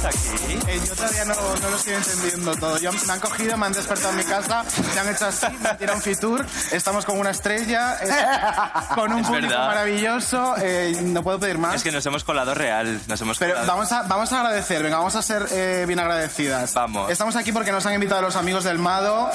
[0.00, 0.58] ¿Qué hacemos aquí?
[0.68, 2.78] Eh, yo todavía no, no lo estoy entendiendo todo.
[2.78, 5.68] Yo, me han cogido, me han despertado en mi casa, me han hecho así, me
[5.68, 9.66] han tirado un fitur, estamos con una estrella, eh, con un Es público verdad.
[9.66, 11.76] maravilloso, eh, no puedo pedir más.
[11.76, 13.00] Es que nos hemos colado real.
[13.06, 13.66] Nos hemos Pero colado.
[13.72, 16.74] vamos a, vamos a agradecer, venga, vamos a ser eh, bien agradecidas.
[16.74, 17.10] Vamos.
[17.10, 19.30] Estamos aquí porque nos han invitado los amigos del MADO,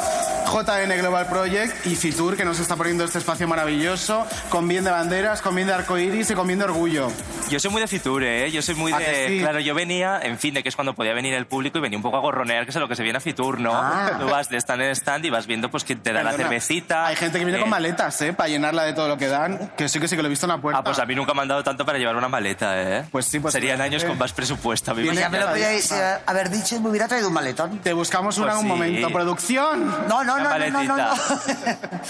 [0.51, 4.91] JN Global Project y Fitur, que nos está poniendo este espacio maravilloso, con bien de
[4.91, 7.11] banderas, con bien de arcoiris y con bien de orgullo.
[7.49, 8.51] Yo soy muy de Fiture, ¿eh?
[8.51, 9.27] Yo soy muy ¿A de...
[9.27, 9.39] sí?
[9.39, 11.97] Claro, yo venía, en fin, de que es cuando podía venir el público y venía
[11.97, 13.71] un poco a gorronear, que es a lo que se viene a Fitur, ¿no?
[14.19, 17.07] Tú vas de stand en stand y vas viendo pues quién te da la cervecita.
[17.07, 18.33] Hay gente que viene eh, con maletas, ¿eh?
[18.33, 20.45] Para llenarla de todo lo que dan, que sí que sí que lo he visto
[20.45, 20.79] en la puerta.
[20.79, 23.05] Ah, pues a mí nunca me han dado tanto para llevar una maleta, ¿eh?
[23.11, 23.83] Pues sí, pues Serían sí.
[23.83, 24.91] años con más presupuesto.
[24.91, 27.27] a mí me Viene Ya me lo podíais eh, haber dicho y me hubiera traído
[27.27, 27.79] un maletón.
[27.79, 28.79] Te buscamos una Pues en un sí.
[28.83, 29.09] momento.
[29.09, 30.07] ¡Producción!
[30.07, 31.13] No, no, no, no, no.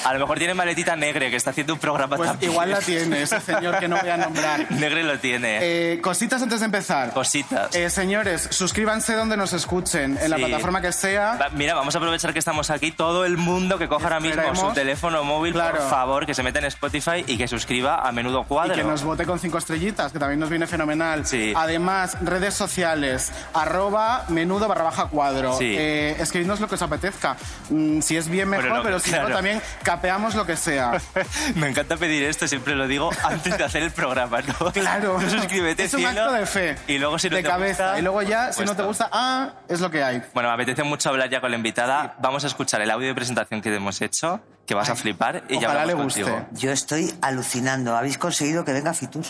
[0.06, 2.52] A lo mejor tiene maletita negre, que está haciendo un programa Pues también.
[2.52, 4.72] igual la tiene ese señor que no voy a nombrar.
[4.72, 5.60] Negre lo tiene.
[5.62, 7.12] Eh, cositas antes de empezar.
[7.14, 7.74] Cositas.
[7.76, 7.90] Eh,
[8.38, 10.44] suscríbanse donde nos escuchen, en la Sí.
[10.44, 11.38] plataforma que sea.
[11.42, 12.92] Va, Mira, vamos a aprovechar que estamos aquí.
[12.92, 14.60] Todo el mundo que coja ahora mismo Esperemos.
[14.70, 15.78] su teléfono móvil, Claro.
[15.80, 18.76] por favor, que se meta en Spotify y que suscriba a Menudo Y Cuadro.
[18.76, 21.26] que nos vote con cinco estrellitas, que también nos viene fenomenal.
[21.26, 21.54] Sí.
[21.56, 25.58] Además, redes sociales, arroba menudo barra baja cuadro.
[25.58, 25.76] Sí.
[25.78, 27.38] Eh, escribidnos lo que os apetezca.
[27.70, 29.30] Mm, si es bien mejor, Bueno, no, pero si claro.
[29.30, 30.92] no, también capeamos lo que sea.
[31.56, 34.72] Me encanta pedir esto, siempre lo digo antes de hacer el programa, ¿no?
[34.72, 35.18] Claro.
[35.22, 36.76] Tú suscríbete, Es un cielo, acto de fe.
[36.88, 37.84] Y luego si no de te cabeza.
[37.86, 40.22] gusta, y luego ya, si no te gusta, ah, es lo que hay.
[40.34, 42.16] Bueno, me apetece mucho hablar ya con la invitada.
[42.20, 45.60] Vamos a escuchar el audio de presentación que hemos hecho, que vas a flipar y
[45.60, 46.34] ya Ojalá hablamos le guste.
[46.34, 46.60] contigo.
[46.60, 47.96] Yo estoy alucinando.
[47.96, 49.24] Habéis conseguido que venga Fitur.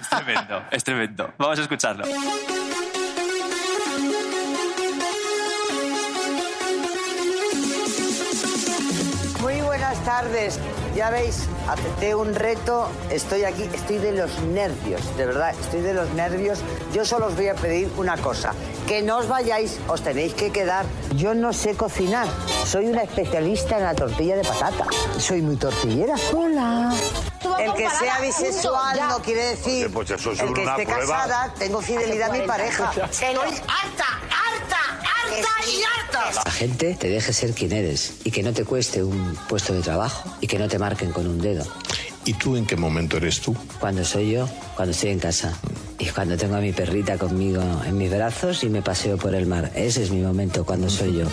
[0.00, 1.32] Es tremendo, es tremendo.
[1.38, 2.04] Vamos a escucharlo.
[10.04, 10.58] Tardes.
[10.94, 12.88] Ya veis, acepté un reto.
[13.10, 16.60] Estoy aquí, estoy de los nervios, de verdad, estoy de los nervios.
[16.92, 18.52] Yo solo os voy a pedir una cosa,
[18.86, 20.84] que no os vayáis, os tenéis que quedar.
[21.14, 22.26] Yo no sé cocinar,
[22.66, 24.86] soy una especialista en la tortilla de patata.
[25.18, 26.14] Soy muy tortillera.
[26.34, 26.92] Hola.
[27.58, 30.86] El que sea bisexual no quiere decir Oye, pues eso es el que una esté
[30.86, 31.16] prueba.
[31.16, 32.90] casada, tengo fidelidad a mi pareja.
[33.10, 34.20] Estoy harta,
[35.38, 36.42] y harta.
[36.44, 39.82] La gente te deje ser quien eres y que no te cueste un puesto de
[39.82, 41.64] trabajo y que no te marquen con un dedo.
[42.24, 43.56] ¿Y tú en qué momento eres tú?
[43.78, 45.56] Cuando soy yo, cuando estoy en casa
[45.98, 49.46] y cuando tengo a mi perrita conmigo en mis brazos y me paseo por el
[49.46, 49.70] mar.
[49.74, 51.26] Ese es mi momento cuando soy yo.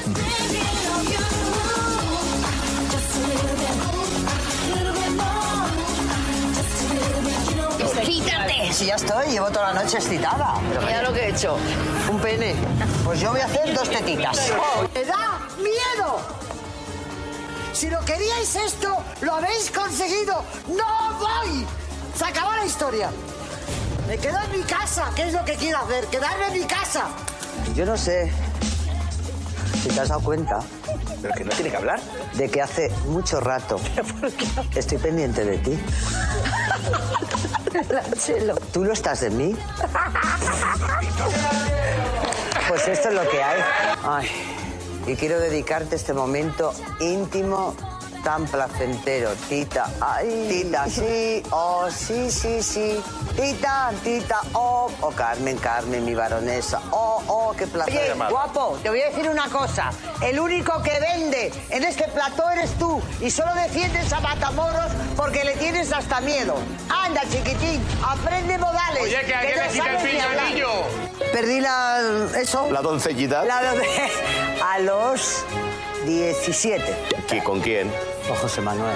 [8.78, 10.54] Si ya estoy, llevo toda la noche excitada.
[10.86, 11.58] Mira lo que he hecho.
[12.12, 12.54] Un pene.
[13.04, 14.52] Pues yo voy a hacer dos tetitas.
[14.94, 16.20] ¡Me da miedo!
[17.74, 20.44] Si lo queríais esto, lo habéis conseguido.
[20.68, 21.66] ¡No voy!
[22.16, 23.10] Se acabó la historia.
[24.08, 25.10] Me quedo en mi casa.
[25.16, 26.06] ¿Qué es lo que quiero hacer?
[26.06, 27.06] Quedarme en mi casa.
[27.74, 28.32] Yo no sé
[29.82, 30.60] si te has dado cuenta
[31.22, 32.00] Pero que no tiene que hablar.
[32.36, 33.80] de que hace mucho rato
[34.76, 35.80] estoy pendiente de ti.
[38.72, 39.56] ¿Tú lo estás de mí?
[42.68, 43.62] Pues esto es lo que hay.
[44.04, 44.30] Ay,
[45.08, 47.76] y quiero dedicarte este momento íntimo
[48.28, 49.32] tan placentero.
[49.48, 53.02] Tita, ay, tita, sí, oh, sí, sí, sí.
[53.38, 56.82] Tita, tita, oh, oh, Carmen, Carmen, mi baronesa.
[56.92, 58.12] Oh, oh, qué placer.
[58.12, 59.92] Oye, guapo, te voy a decir una cosa.
[60.22, 63.02] El único que vende en este plató eres tú.
[63.22, 66.58] Y solo defiendes a Matamoros porque le tienes hasta miedo.
[66.90, 69.04] Anda, chiquitín, aprende modales.
[69.04, 70.68] Oye, que hay que no le quite el pillo al niño.
[71.32, 72.28] Perdí la...
[72.36, 72.70] eso.
[72.74, 73.46] La doncellita.
[73.46, 73.88] La donde-
[74.66, 75.46] a los
[76.06, 76.84] 17.
[77.30, 77.90] ¿Qué, ¿Con quién?
[78.28, 78.96] Con José Manuel.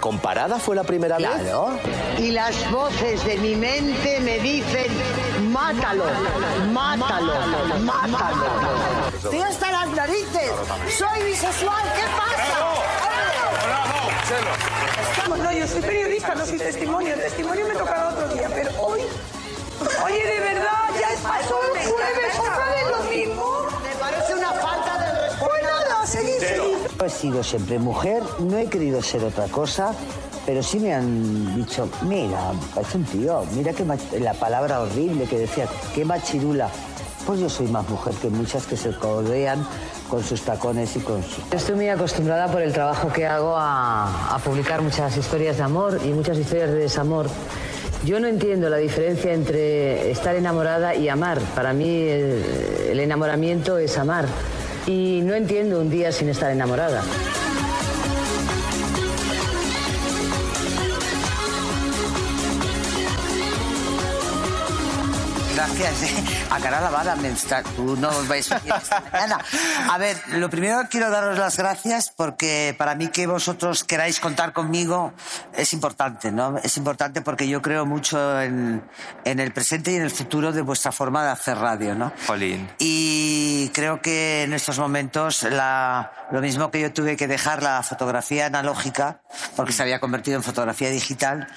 [0.00, 1.26] ¿Comparada fue la primera vez?
[1.26, 1.78] Claro.
[2.18, 4.86] Y las voces de mi mente me dicen,
[5.50, 6.04] mátalo,
[6.72, 7.32] mátalo,
[7.80, 8.46] mátalo.
[9.14, 10.50] Estoy hasta las narices.
[10.96, 12.36] Soy bisexual, ¿qué pasa?
[15.10, 17.14] Estamos, no, yo soy periodista, no soy testimonio.
[17.14, 19.00] El testimonio me tocará otro día, pero hoy.
[20.04, 22.36] Oye, de verdad, ya es pasó el jueves,
[27.04, 29.92] He sido siempre mujer, no he querido ser otra cosa.
[30.46, 35.38] pero sí me han dicho, mira, es un tío, mira mach- la palabra horrible que
[35.40, 36.68] decía, qué machirula.
[37.26, 39.66] Pues yo soy más mujer que muchas que se codean
[40.08, 41.42] con sus tacones y con su...
[41.50, 46.08] Estoy muy acostumbrada por el trabajo que hago a, publicar muchas historias de amor y
[46.12, 47.26] muchas historias de desamor.
[48.04, 51.40] Yo no entiendo la diferencia entre estar enamorada y amar.
[51.56, 54.26] Para mí el enamoramiento es amar.
[54.86, 57.02] Y no entiendo un día sin estar enamorada.
[65.54, 66.35] Gracias, ¿eh?
[66.50, 69.38] A cara lavada, me está- tú no os vais a ir esta mañana.
[69.90, 74.52] A ver, lo primero quiero daros las gracias porque para mí que vosotros queráis contar
[74.52, 75.12] conmigo
[75.54, 76.56] es importante, ¿no?
[76.58, 78.82] Es importante porque yo creo mucho en,
[79.24, 82.12] en el presente y en el futuro de vuestra forma de hacer radio, ¿no?
[82.26, 82.70] Jolín.
[82.78, 87.82] Y creo que en estos momentos la- lo mismo que yo tuve que dejar la
[87.82, 89.20] fotografía analógica
[89.56, 91.48] porque se había convertido en fotografía digital,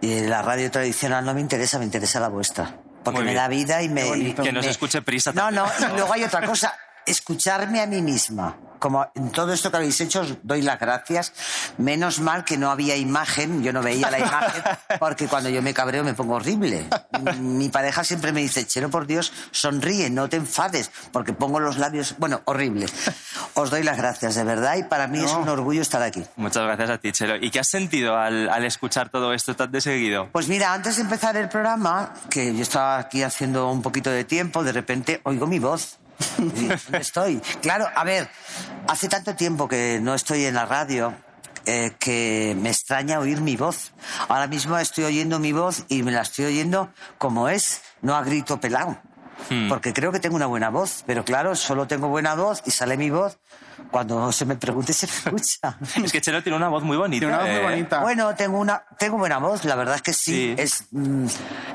[0.00, 2.74] y la radio tradicional no me interesa, me interesa la vuestra.
[3.04, 4.16] Porque me da vida y me...
[4.16, 5.90] Y Que nos me- escuche Prisa No, no, también.
[5.92, 6.74] y luego hay otra cosa.
[7.06, 8.56] Escucharme a mí misma.
[8.78, 11.32] Como en todo esto que habéis hecho, os doy las gracias.
[11.78, 14.62] Menos mal que no había imagen, yo no veía la imagen,
[15.00, 16.86] porque cuando yo me cabreo me pongo horrible.
[17.40, 21.78] Mi pareja siempre me dice, Chelo, por Dios, sonríe, no te enfades, porque pongo los
[21.78, 22.86] labios, bueno, horrible.
[23.54, 26.22] Os doy las gracias, de verdad, y para mí es un orgullo estar aquí.
[26.36, 27.36] Muchas gracias a ti, Chelo.
[27.36, 30.28] ¿Y qué has sentido al, al escuchar todo esto tan de seguido?
[30.30, 34.24] Pues mira, antes de empezar el programa, que yo estaba aquí haciendo un poquito de
[34.24, 36.00] tiempo, de repente oigo mi voz.
[36.38, 37.40] ¿Dónde estoy?
[37.62, 38.28] Claro, a ver,
[38.88, 41.14] hace tanto tiempo que no estoy en la radio
[41.66, 43.92] eh, que me extraña oír mi voz.
[44.28, 48.22] Ahora mismo estoy oyendo mi voz y me la estoy oyendo como es, no a
[48.22, 48.98] grito pelado.
[49.68, 52.96] Porque creo que tengo una buena voz, pero claro, solo tengo buena voz y sale
[52.96, 53.38] mi voz.
[53.90, 55.76] Cuando se me pregunte, se me escucha.
[56.02, 57.26] Es que Chelo tiene una voz muy bonita.
[57.46, 57.60] ¿eh?
[58.00, 60.32] Bueno, tengo una, tengo buena voz, la verdad es que sí.
[60.32, 60.54] Sí.
[60.58, 61.26] Es, mm,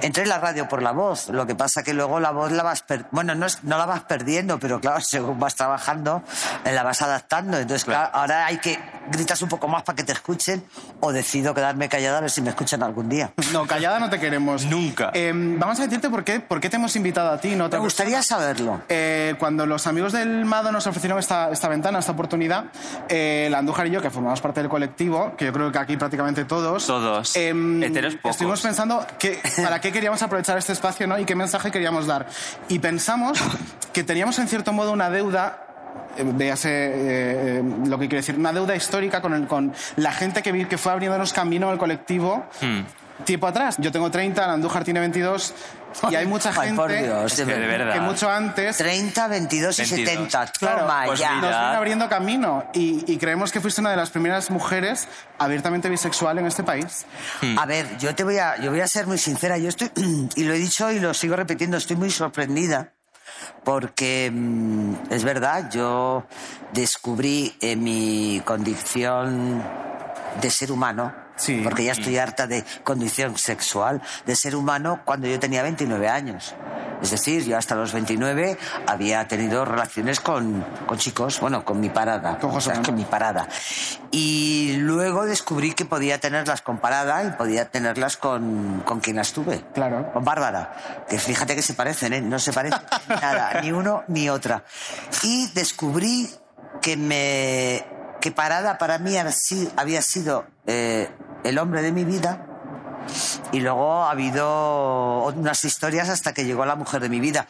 [0.02, 2.64] entré en la radio por la voz, lo que pasa que luego la voz la
[2.64, 6.22] vas per- bueno, no, es- no la vas perdiendo, pero claro, según vas trabajando,
[6.66, 7.58] eh, la vas adaptando.
[7.58, 8.80] Entonces, claro, ahora hay que
[9.12, 10.64] gritas un poco más para que te escuchen
[11.00, 13.31] o decido quedarme callada a ver si me escuchan algún día.
[13.54, 14.66] No, callada no te queremos.
[14.66, 15.12] Nunca.
[15.14, 17.56] Eh, vamos a decirte por qué, por qué te hemos invitado a ti.
[17.56, 18.81] No Me gustaría saberlo.
[18.90, 22.66] Eh, cuando los amigos del Mado nos ofrecieron esta, esta ventana, esta oportunidad,
[23.07, 25.95] eh, la Andújar y yo, que formamos parte del colectivo, que yo creo que aquí
[25.98, 27.36] prácticamente todos, Todos.
[27.38, 28.31] em, Heteros pocos.
[28.31, 31.18] estuvimos pensando que, para qué queríamos aprovechar este espacio ¿no?
[31.18, 32.27] y qué mensaje queríamos dar.
[32.68, 33.39] Y pensamos
[33.94, 35.66] que teníamos en cierto modo una deuda
[36.36, 40.42] véase eh, eh, lo que quiero decir, una deuda histórica con, el- con la gente
[40.42, 42.81] que, vi- que fue abriéndonos camino al colectivo Hmm.
[43.25, 43.75] Tiempo atrás.
[43.80, 45.54] Yo tengo 30, la Andújar tiene 22
[46.12, 47.94] y hay mucha Ay, gente por Dios, que de verdad.
[47.94, 50.10] que mucho antes 30, 22 y 22.
[50.10, 50.51] 70.
[50.60, 51.31] Claro, Toma pues ya.
[51.33, 55.07] nos viene abriendo camino y, y creemos que fuiste una de las primeras mujeres
[55.38, 57.06] abiertamente bisexual en este país.
[57.57, 59.57] A ver, yo te voy a, yo voy a ser muy sincera.
[59.57, 59.92] Yo estoy,
[60.36, 62.94] y lo he dicho y lo sigo repitiendo, estoy muy sorprendida
[63.63, 66.25] porque mm, es verdad, yo
[66.74, 69.63] descubrí en mi condición
[70.42, 71.62] de ser humano, Sí.
[71.64, 76.54] porque ya estoy harta de condición sexual, de ser humano cuando yo tenía 29 años.
[77.02, 81.90] Es decir, yo hasta los 29 había tenido relaciones con, con chicos, bueno, con mi
[81.90, 82.38] parada.
[82.40, 83.48] Con José o sea, con mi parada.
[84.12, 89.31] Y luego descubrí que podía tenerlas con parada y podía tenerlas con, con quien las
[89.31, 89.64] tuve.
[89.74, 90.12] Claro.
[90.12, 91.06] Con Bárbara.
[91.08, 92.22] Que fíjate que se parecen, ¿eh?
[92.22, 94.64] No se parecen nada, ni uno ni otra.
[95.24, 96.30] Y descubrí
[96.81, 97.86] que me.
[98.19, 101.10] que parada para mí había sido eh,
[101.44, 102.46] el hombre de mi vida.
[103.52, 107.48] Y luego ha habido unas historias hasta que llegó la mujer de mi vida.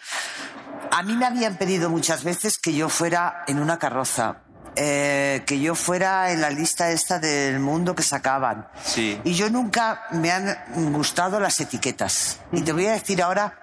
[0.91, 4.37] A mí me habían pedido muchas veces que yo fuera en una carroza,
[4.75, 8.67] eh, que yo fuera en la lista esta del mundo que sacaban.
[8.83, 9.19] Sí.
[9.23, 10.57] Y yo nunca me han
[10.93, 12.39] gustado las etiquetas.
[12.51, 13.59] Y te voy a decir ahora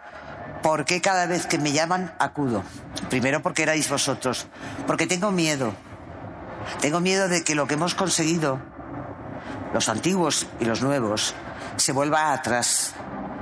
[0.63, 2.63] por qué cada vez que me llaman acudo.
[3.09, 4.47] Primero porque erais vosotros.
[4.87, 5.75] Porque tengo miedo.
[6.81, 8.61] Tengo miedo de que lo que hemos conseguido,
[9.73, 11.35] los antiguos y los nuevos,
[11.77, 12.95] se vuelva atrás.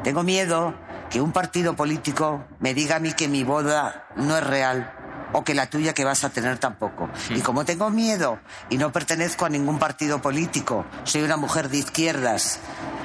[0.02, 0.74] Tengo miedo
[1.10, 5.03] que un partido político me diga a mí que mi boda no es real
[5.34, 7.10] o que la tuya que vas a tener tampoco.
[7.30, 8.38] Y como tengo miedo
[8.70, 12.60] y no pertenezco a ningún partido político, soy una mujer de izquierdas,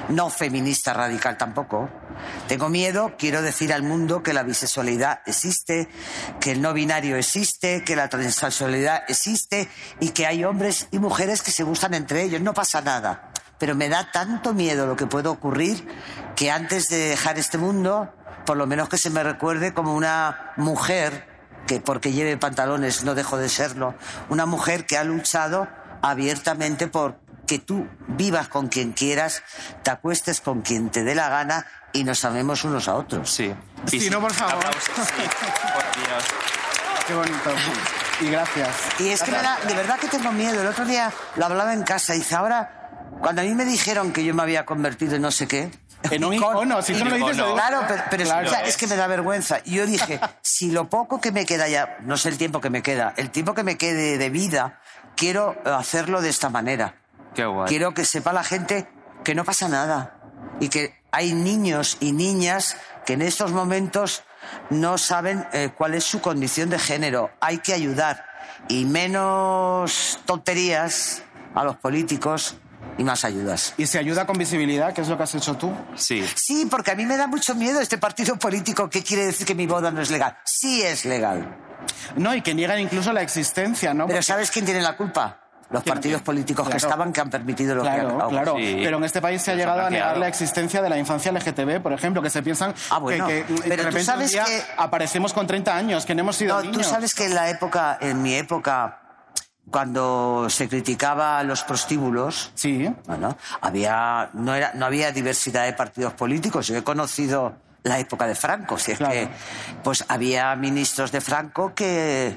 [0.08, 1.90] no feminista radical tampoco,
[2.46, 5.88] tengo miedo, quiero decir al mundo que la bisexualidad existe,
[6.40, 9.68] que el no binario existe, que la transexualidad existe
[9.98, 12.40] y que hay hombres y mujeres que se gustan entre ellos.
[12.40, 13.32] No pasa nada.
[13.58, 15.86] Pero me da tanto miedo lo que puede ocurrir
[16.34, 18.12] que antes de dejar este mundo,
[18.46, 21.29] por lo menos que se me recuerde como una mujer
[21.70, 23.94] que porque lleve pantalones no dejo de serlo,
[24.28, 25.68] una mujer que ha luchado
[26.02, 29.44] abiertamente por que tú vivas con quien quieras,
[29.84, 33.30] te acuestes con quien te dé la gana y nos amemos unos a otros.
[33.30, 33.54] Sí.
[33.86, 34.56] Sí, no, por favor.
[34.56, 35.22] Aplausos, sí.
[35.74, 36.24] Por Dios.
[37.06, 37.50] Qué bonito.
[38.20, 38.68] Y gracias.
[38.98, 40.60] Y es que me da, de verdad que tengo miedo.
[40.60, 42.14] El otro día lo hablaba en casa.
[42.14, 45.46] Dice, ahora, cuando a mí me dijeron que yo me había convertido en no sé
[45.46, 45.70] qué.
[46.10, 47.54] En un icono, si tú no lo dices, lo.
[47.54, 48.46] Claro, pero, pero Claro.
[48.46, 49.62] escucha, es que me da vergüenza.
[49.64, 52.82] Yo dije, si lo poco que me queda ya, no sé el tiempo que me
[52.82, 54.80] queda, el tiempo que me quede de vida,
[55.16, 56.94] quiero hacerlo de esta manera.
[57.34, 57.68] Qué guay.
[57.68, 58.88] Quiero que sepa la gente
[59.24, 60.16] que no pasa nada
[60.58, 64.22] y que hay niños y niñas que en estos momentos
[64.70, 67.30] no saben eh, cuál es su condición de género.
[67.40, 68.24] Hay que ayudar
[68.68, 71.22] y menos tonterías
[71.54, 72.56] a los políticos
[73.00, 73.72] y más ayudas.
[73.78, 75.72] Y se ayuda con visibilidad, que es lo que has hecho tú.
[75.94, 76.22] Sí.
[76.34, 79.54] Sí, porque a mí me da mucho miedo este partido político que quiere decir que
[79.54, 80.36] mi boda no es legal.
[80.44, 81.56] Sí es legal.
[82.16, 84.04] No, y que niegan incluso la existencia, ¿no?
[84.06, 85.38] Pero Porque- ¿sabes quién tiene la culpa?
[85.70, 88.56] Los partidos políticos que estaban que han permitido lo que Claro, han claro.
[88.58, 88.80] Sí.
[88.82, 91.80] Pero en este país se ha llegado a negar la existencia de la infancia LGTB,
[91.80, 93.26] por ejemplo, que se piensan Ah, bueno.
[93.28, 96.22] que, que de Pero tú sabes un día que- aparecemos con 30 años, que no
[96.22, 96.78] hemos sido No, niños.
[96.78, 98.99] tú sabes que en la época, en mi época,
[99.70, 102.88] cuando se criticaba a los prostíbulos, Sí.
[103.06, 106.66] bueno, había, no, era, no había diversidad de partidos políticos.
[106.66, 109.12] Yo he conocido la época de Franco, si es Claro.
[109.14, 109.28] que
[109.82, 112.36] pues había ministros de Franco que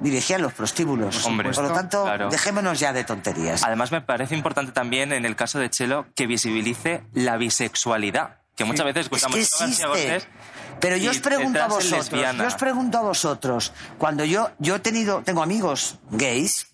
[0.00, 1.24] dirigían los prostíbulos.
[1.26, 2.30] Hombre, Por lo tanto, claro.
[2.30, 3.64] dejémonos ya de tonterías.
[3.64, 8.36] Además, me parece importante también en el caso de Chelo que visibilice la bisexualidad.
[8.54, 9.86] Que muchas veces Es escuchamos que "No, García existe.
[10.10, 10.28] Cortés",
[10.80, 14.76] Pero yo os pregunto a es vosotros, yo os pregunto a vosotros, cuando yo, yo
[14.76, 16.67] he tenido, tengo amigos gays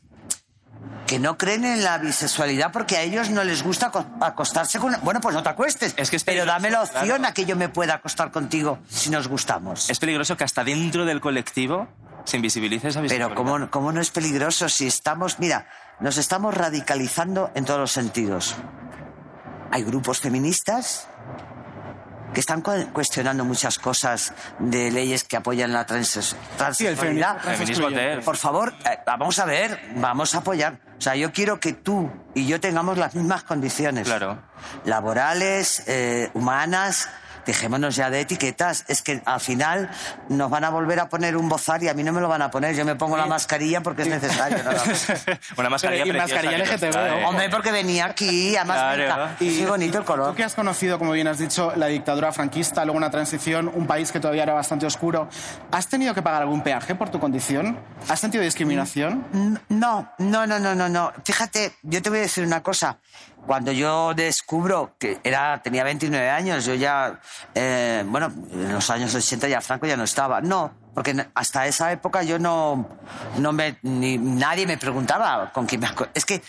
[1.07, 4.97] que no creen en la bisexualidad porque a ellos no les gusta aco- acostarse con...
[5.03, 7.27] Bueno, pues no te acuestes, Es que es pero dame la opción claro.
[7.27, 9.91] a que yo me pueda acostar contigo si nos gustamos.
[9.91, 11.89] Es peligroso que hasta dentro del colectivo
[12.25, 13.37] se invisibilice esa Pero bisexualidad.
[13.37, 15.39] ¿cómo, ¿cómo no es peligroso si estamos...
[15.39, 15.67] Mira,
[16.01, 18.55] nos estamos radicalizando en todos los sentidos.
[19.71, 21.07] Hay grupos feministas
[22.35, 27.39] que están cu- cuestionando muchas cosas de leyes que apoyan la trans transexualidad.
[27.41, 28.25] Feminismo TERF.
[28.25, 30.79] Por favor, eh, vamos a ver, vamos a apoyar.
[30.99, 34.07] O sea, yo quiero que tú y yo tengamos las mismas condiciones.
[34.07, 34.39] Claro.
[34.85, 37.09] Laborales, eh, humanas.
[37.47, 38.85] Dejémonos ya de etiquetas.
[38.89, 39.91] Es que al final
[40.29, 42.43] nos van a volver a poner un bozar y a mí no me lo van
[42.43, 42.75] a poner.
[42.75, 44.59] Yo me pongo la mascarilla porque es necesario.
[45.57, 47.27] Una mascarilla Pero- y preciosa mascarilla LGTB.
[47.27, 49.29] Hombre, porque venía aquí, además Claro.
[49.41, 50.35] Y muy bonito el Tú color.
[50.35, 54.13] que has conocido, como bien has dicho, la dictadura franquista, luego una transición, un país
[54.13, 55.29] que todavía era bastante oscuro,
[55.71, 57.79] ¿has tenido que pagar algún peaje por tu condición?
[58.09, 59.25] ¿Has sentido discriminación?
[59.69, 61.13] No, no, no, no, no, no.
[61.25, 62.99] Fíjate, yo te voy a decir una cosa.
[63.47, 67.21] Cuando yo descubro que era, tenía 29 años, yo ya,
[67.55, 70.41] eh, bueno, en los años 80 ya Franco ya no estaba.
[70.41, 72.89] No, porque hasta esa época yo no,
[73.39, 76.43] no me, ni nadie me preguntaba con quién me aco- Es que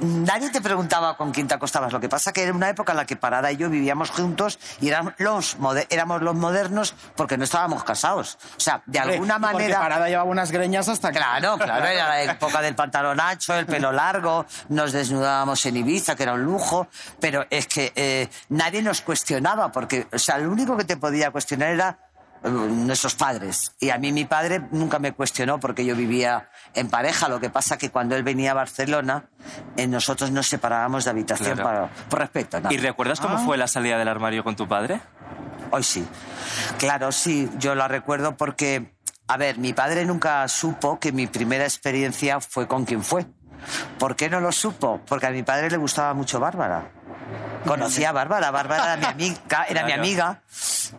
[0.00, 1.92] nadie te preguntaba con quién te acostabas.
[1.92, 4.58] Lo que pasa que era una época en la que Parada y yo vivíamos juntos
[4.80, 5.56] y éramos los,
[5.90, 8.38] éramos los modernos porque no estábamos casados.
[8.56, 9.80] O sea, de alguna manera...
[9.80, 11.18] Parada llevaba unas greñas hasta que...
[11.18, 16.16] Claro, claro, era la época del pantalón ancho, el pelo largo, nos desnudábamos en Ibiza,
[16.16, 16.88] que era un lujo,
[17.20, 21.30] pero es que eh, nadie nos cuestionaba, porque, o sea, lo único que te podía
[21.30, 21.98] cuestionar era
[22.44, 23.72] nuestros padres.
[23.80, 27.28] Y a mí mi padre nunca me cuestionó porque yo vivía en pareja.
[27.28, 29.24] Lo que pasa que cuando él venía a Barcelona,
[29.76, 31.64] eh, nosotros nos separábamos de habitación Claro.
[31.64, 32.60] para- por respeto.
[32.60, 32.72] nada.
[32.74, 33.42] ¿Y recuerdas cómo Ah.
[33.44, 35.00] fue la salida del armario con tu padre?
[35.70, 36.06] Hoy sí.
[36.78, 38.94] Claro, sí, yo la recuerdo porque,
[39.26, 43.26] a ver, mi padre nunca supo que mi primera experiencia fue con quien fue.
[43.98, 45.00] ¿Por qué no lo supo?
[45.06, 46.90] Porque a mi padre le gustaba mucho Bárbara.
[47.66, 50.40] Conocía a Bárbara, Bárbara era mi amiga, era mi amiga.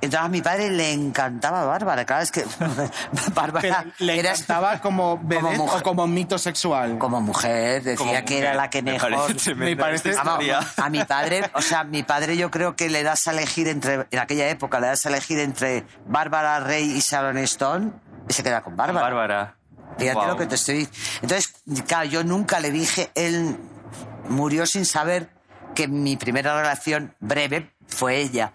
[0.01, 2.05] Entonces a mi padre le encantaba Bárbara.
[2.05, 2.43] Claro, es que
[3.33, 5.79] Bárbara Pero ¿Le era encantaba como vedette mujer.
[5.79, 6.97] o como mito sexual?
[6.97, 8.55] como mujer, decía Como que era mujer.
[8.55, 9.11] la que Me mejor.
[9.15, 10.67] parece Me parece- esta Vamos, historia.
[10.83, 14.07] a mi padre, o sea, mi padre yo creo que le das a elegir entre,
[14.09, 17.91] en aquella época le das a elegir entre Bárbara Rey y Sharon Stone
[18.27, 19.01] y se queda con Bárbara.
[19.05, 19.55] Bárbara.
[19.99, 20.27] Fíjate Guau.
[20.29, 20.89] lo que te estoy.
[21.21, 21.53] Entonces,
[21.87, 23.57] claro, yo nunca le dije, él
[24.27, 25.29] murió sin saber
[25.75, 28.53] que mi primera relación breve fue ella.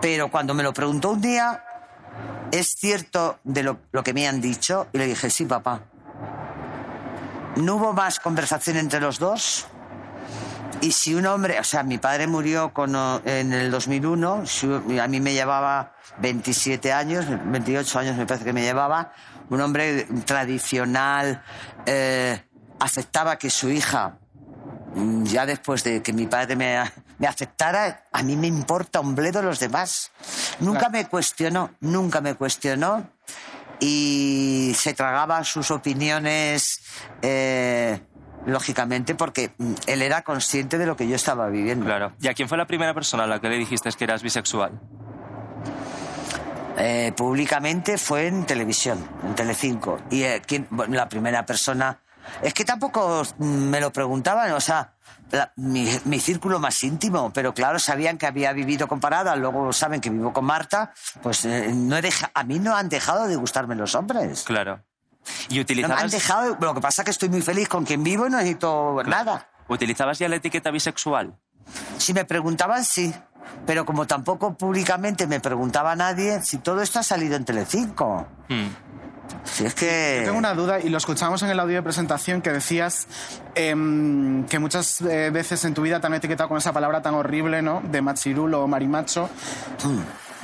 [0.00, 1.64] Pero cuando me lo preguntó un día,
[2.50, 4.88] ¿es cierto de lo, que me han dicho?
[4.92, 5.82] Y le dije, sí, papá.
[7.56, 9.66] No hubo más conversación entre los dos.
[10.80, 12.72] Y si un hombre, o sea, mi padre murió
[13.24, 18.52] en el 2001, si- a mí me llevaba 27 años, 28 años me parece que
[18.52, 19.12] me llevaba,
[19.50, 21.42] un hombre tradicional,
[21.86, 22.42] eh,
[22.80, 24.18] aceptaba que su hija,
[25.24, 26.82] ya después de que mi padre me,
[27.18, 30.10] me aceptara, a mí me importa un bledo los demás.
[30.60, 33.06] Nunca me cuestionó, nunca me cuestionó
[33.80, 36.82] y se tragaba sus opiniones
[37.20, 38.00] eh,
[38.46, 41.86] lógicamente, porque mm, él era consciente de lo que yo estaba viviendo.
[41.86, 42.12] Claro.
[42.20, 44.80] ¿Y a quién fue la primera persona a la que le dijiste que eras bisexual?
[46.78, 49.98] Eh, públicamente fue en televisión, en Telecinco.
[50.10, 50.42] Y eh,
[50.88, 51.98] la primera persona...
[52.42, 54.94] Es que tampoco me lo preguntaban, o sea,
[55.30, 59.72] la- mi, mi círculo más íntimo, pero claro, sabían que había vivido con Parada, luego
[59.72, 63.26] saben que vivo con Marta, pues eh, no he deja- a mí no han dejado
[63.28, 64.42] de gustarme los hombres.
[64.44, 64.82] Claro.
[65.48, 67.84] ¿Y No me han utilizabas, dejado, lo que pasa es que estoy muy feliz con
[67.84, 69.48] quien vivo y no necesito nada.
[69.68, 71.34] utilizabas ya la etiqueta bisexual?
[71.96, 73.14] Si me preguntaban, sí.
[73.66, 78.26] Pero como tampoco públicamente me preguntaba nadie, si todo esto ha salido en Telecinco.
[78.48, 78.68] Hmm.
[79.44, 80.18] Si es que...
[80.20, 83.06] Yo tengo una duda y lo escuchamos en el audio de presentación que decías
[83.54, 87.14] em, que muchas eh, veces en tu vida te han etiquetado con esa palabra tan
[87.14, 87.82] horrible, ¿no?
[87.90, 89.28] De machirulo o marimacho.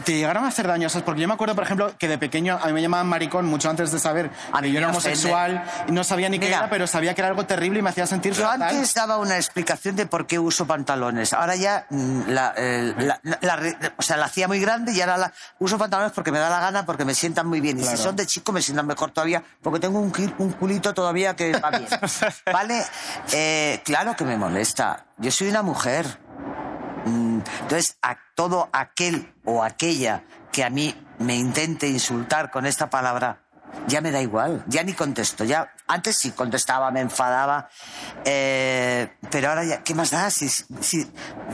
[0.05, 1.02] ¿Te llegaron a hacer daño esas?
[1.02, 3.69] Porque yo me acuerdo, por ejemplo, que de pequeño a mí me llamaban maricón mucho
[3.69, 6.59] antes de saber A que mí yo era homosexual y no sabía ni qué Mira.
[6.59, 8.62] era, pero sabía que era algo terrible y me hacía sentir Yo fatal.
[8.62, 11.33] antes daba una explicación de por qué uso pantalones.
[11.33, 15.17] Ahora ya mm, la, eh, la- la- o sea, la hacía muy grande y ahora
[15.19, 17.78] la, uso pantalones porque me da la gana, porque me sientan muy bien.
[17.78, 17.97] Y Claro.
[17.97, 21.52] si son de chico me sientan mejor todavía, porque tengo un, un culito todavía que
[21.59, 21.87] va bien.
[22.52, 22.85] ¿Vale?
[23.33, 25.07] Eh, claro que me molesta.
[25.19, 26.19] Yo soy una mujer.
[27.61, 33.48] Entonces, a todo aquel o aquella que a mí me intente insultar con esta palabra,
[33.87, 35.45] ya me da igual, ya ni contesto.
[35.45, 37.69] Ya, antes sí contestaba, me enfadaba,
[38.25, 40.31] eh, pero ahora ya, ¿qué más da?
[40.31, 41.11] Si, si,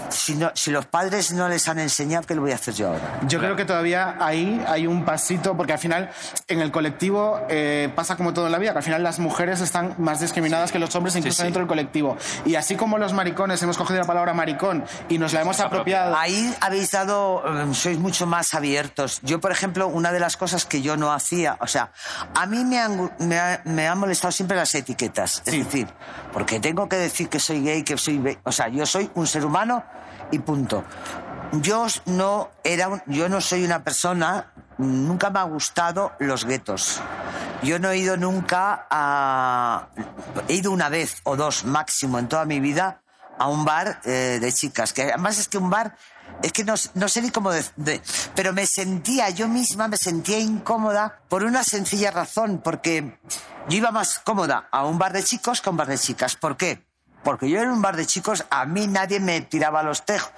[0.09, 2.89] si, no- si los padres no les han enseñado, ¿qué lo voy a hacer yo
[2.89, 3.21] ahora?
[3.29, 6.11] Yo creo que todavía ahí hay un pasito, porque al final
[6.49, 9.61] en el colectivo eh, pasa como todo en la vida, que al final las mujeres
[9.61, 11.43] están más discriminadas que los hombres incluso sí.
[11.45, 12.17] dentro del colectivo.
[12.45, 16.17] Y así como los maricones hemos cogido la palabra maricón y nos la hemos apropiado.
[16.17, 19.21] Ahí habéis dado, eh, sois mucho más abiertos.
[19.23, 21.93] Yo, por ejemplo, una de las cosas que yo no hacía, o sea,
[22.35, 25.43] a mí me han, me ha- me han molestado siempre las etiquetas.
[25.47, 25.89] Es decir,
[26.33, 28.39] porque tengo que decir que soy gay, que soy...
[28.45, 29.85] O sea, yo soy un ser humano
[30.31, 30.85] y punto.
[31.61, 37.01] Yo no era, un- yo no soy una persona, nunca me ha gustado los guetos.
[37.63, 39.89] Yo no he ido nunca a,
[40.49, 43.01] he ido una vez o dos máximo en toda mi vida
[43.39, 45.97] a un bar eh, de chicas, que además es que un bar
[46.43, 48.03] es que no, no sé ni cómo de, de-
[48.35, 53.19] pero me sentía yo misma me sentía incómoda por una sencilla razón, porque
[53.69, 56.37] yo iba más cómoda a un bar de chicos que a un bar de chicas.
[56.37, 56.85] ¿Por qué?
[57.23, 60.31] Porque yo en un bar de chicos, a mí nadie me tiraba los tejos.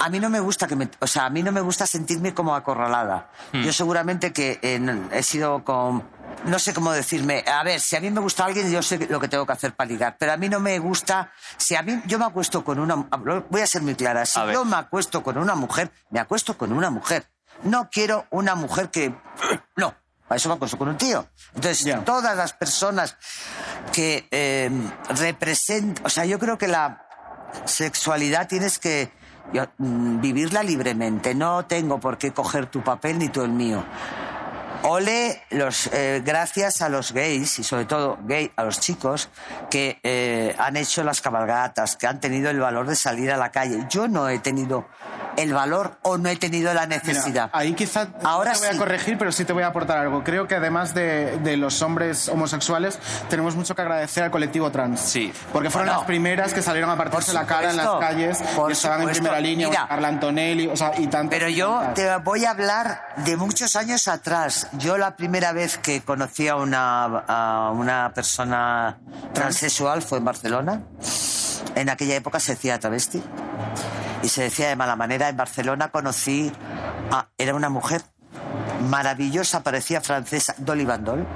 [0.00, 2.34] A mí no me gusta que me, o sea, a mí no me gusta sentirme
[2.34, 3.30] como acorralada.
[3.54, 4.78] Yo seguramente que eh,
[5.12, 6.04] he sido con,
[6.44, 9.20] no sé cómo decirme, a ver, si a mí me gusta alguien, yo sé lo
[9.20, 12.00] que tengo que hacer para ligar, pero a mí no me gusta, si a mí,
[12.06, 12.94] yo me acuesto con una,
[13.48, 16.72] voy a ser muy clara, si yo me acuesto con una mujer, me acuesto con
[16.72, 17.26] una mujer.
[17.64, 19.12] No quiero una mujer que,
[19.76, 19.94] no,
[20.28, 21.26] para eso me acuesto con un tío.
[21.54, 23.16] Entonces, todas las personas
[23.92, 24.70] que eh,
[25.08, 27.08] representan, o sea, yo creo que la
[27.64, 29.10] sexualidad tienes que
[29.52, 31.34] yo, mm, vivirla libremente.
[31.34, 33.84] No tengo por qué coger tu papel ni tú el mío.
[34.82, 39.28] Ole, los, eh, gracias a los gays y sobre todo gay, a los chicos
[39.70, 43.50] que eh, han hecho las cabalgatas, que han tenido el valor de salir a la
[43.50, 43.84] calle.
[43.90, 44.86] Yo no he tenido
[45.36, 47.50] el valor o no he tenido la Mira, necesidad.
[47.52, 48.76] ahí quizá Ahora no te voy sí.
[48.76, 50.24] a corregir, pero sí te voy a aportar algo.
[50.24, 52.98] Creo que además de, de los hombres homosexuales,
[53.30, 54.98] tenemos mucho que agradecer al colectivo trans.
[55.00, 55.32] Sí.
[55.52, 58.38] Porque fueron Bueno, las primeras que salieron a partirse la cara en las supuesto, calles,
[58.56, 59.22] por y estaban en supuesto.
[59.22, 59.86] primera línea, Mira.
[59.88, 61.30] Carla Antonelli, o sea, y tanto.
[61.30, 64.67] Pero yo te voy a hablar de muchos años atrás.
[64.74, 68.98] Yo la primera vez que conocí a una, a una persona
[69.32, 70.82] transexual fue en Barcelona.
[71.74, 73.22] En aquella época se decía travesti.
[74.22, 75.28] Y se decía de mala manera.
[75.28, 76.52] En Barcelona conocí
[77.10, 77.28] a...
[77.38, 78.02] Era una mujer
[78.88, 81.26] maravillosa, parecía francesa, Dolly Bandol.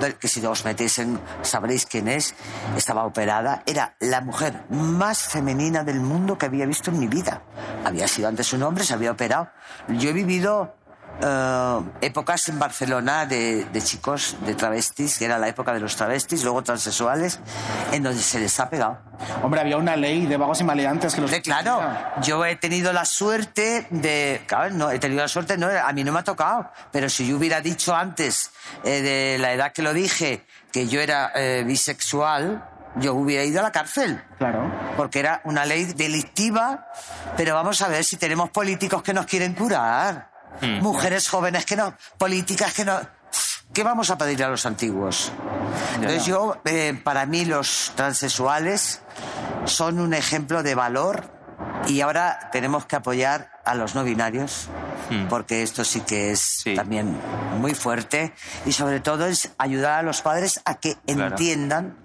[0.00, 1.18] Dol- que si os metéis en...
[1.42, 2.34] sabréis quién es.
[2.76, 3.62] Estaba operada.
[3.66, 7.42] Era la mujer más femenina del mundo que había visto en mi vida.
[7.84, 9.48] Había sido antes un hombre, se había operado.
[9.88, 10.75] Yo he vivido
[11.22, 15.96] eh, épocas en Barcelona de, de chicos, de travestis, que era la época de los
[15.96, 17.40] travestis, luego transexuales,
[17.92, 18.98] en donde se les ha pegado.
[19.42, 21.30] Hombre, había una ley de vagos y maleantes que los.
[21.30, 21.80] Hombre, claro,
[22.22, 24.42] yo he tenido la suerte de.
[24.46, 26.70] Claro, no, he tenido la suerte, no, a mí no me ha tocado.
[26.92, 28.50] Pero si yo hubiera dicho antes,
[28.84, 32.62] eh, de la edad que lo dije, que yo era eh, bisexual,
[32.96, 34.22] yo hubiera ido a la cárcel.
[34.38, 34.70] Claro.
[34.96, 36.88] Porque era una ley delictiva,
[37.36, 40.35] pero vamos a ver si tenemos políticos que nos quieren curar.
[40.80, 41.94] Mujeres jóvenes que no.
[42.18, 42.98] Políticas que no.
[43.72, 45.32] ¿Qué vamos a pedir a los antiguos?
[45.96, 49.02] Entonces yo, eh, para mí los transexuales
[49.66, 51.30] son un ejemplo de valor
[51.88, 54.68] y ahora tenemos que apoyar a los no binarios
[55.08, 55.28] Hmm.
[55.28, 57.16] porque esto sí que es también
[57.60, 61.26] muy fuerte y sobre todo es ayudar a los padres a que Claro.
[61.28, 61.96] entiendan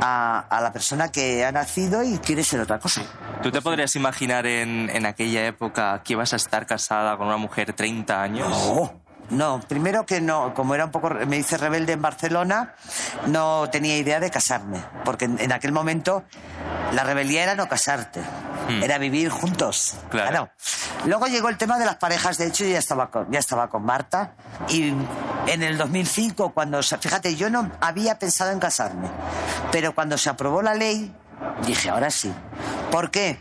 [0.00, 3.02] a, a la persona que ha nacido y quiere ser otra cosa.
[3.42, 7.36] ¿Tú te podrías imaginar en, en aquella época que ibas a estar casada con una
[7.36, 8.48] mujer 30 años?
[8.48, 9.04] No.
[9.30, 12.74] No, primero que no, como era un poco, me hice rebelde en Barcelona,
[13.26, 16.24] no tenía idea de casarme, porque en, en aquel momento
[16.92, 18.20] la rebeldía era no casarte,
[18.82, 19.96] era vivir juntos.
[20.10, 20.50] Claro.
[21.06, 23.68] Luego llegó el tema de las parejas, de hecho yo ya estaba con, ya estaba
[23.68, 24.34] con Marta
[24.68, 24.92] y
[25.46, 29.08] en el 2005 cuando, fíjate, yo no había pensado en casarme,
[29.72, 31.14] pero cuando se aprobó la ley
[31.66, 32.32] dije, ahora sí.
[32.90, 33.38] ¿Por qué?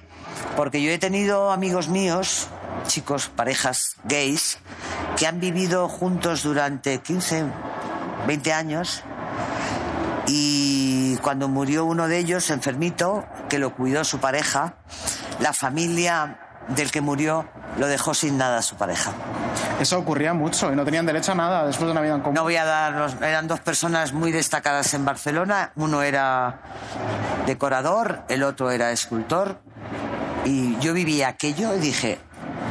[0.56, 2.48] Porque yo he tenido amigos míos,
[2.88, 4.60] chicos, parejas gays,
[5.18, 7.46] que han vivido juntos durante 15,
[8.28, 9.04] 20 años
[10.26, 14.76] y cuando murió uno de ellos, enfermito, que lo cuidó su pareja,
[15.40, 17.46] la familia del que murió
[17.78, 19.12] lo dejó sin nada a su pareja.
[19.80, 22.36] Eso ocurría mucho y no tenían derecho a nada después de una vida en común.
[22.36, 25.72] No voy a dar, eran dos personas muy destacadas en Barcelona.
[25.76, 26.60] Uno era
[27.46, 29.60] decorador, el otro era escultor.
[30.46, 32.20] Y yo vivía aquello y dije,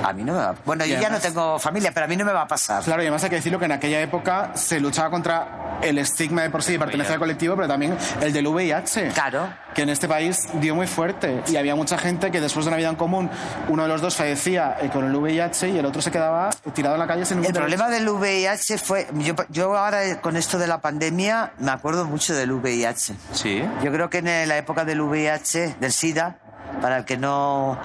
[0.02, 0.54] a mí no me va.
[0.64, 2.82] Bueno, Y yo ya no tengo familia, pero a mí no me va a pasar.
[2.82, 6.42] Claro, y además hay que decirlo que en aquella época se luchaba contra el estigma
[6.42, 9.08] de por sí de pertenecer al colectivo, pero también el del VIH.
[9.08, 9.48] Claro.
[9.74, 11.42] Que en este país dio muy fuerte.
[11.48, 13.30] Y había mucha gente que después de una vida en común,
[13.68, 16.94] uno de los dos fallecía eh, con el VIH y el otro se quedaba tirado
[16.94, 19.06] en la calle sin ningún El problema del VIH fue.
[19.14, 23.14] Yo, yo ahora, con esto de la pandemia, me acuerdo mucho del VIH.
[23.32, 23.62] Sí.
[23.82, 26.36] Yo creo que en la época del VIH, del SIDA,
[26.80, 27.78] para el que no,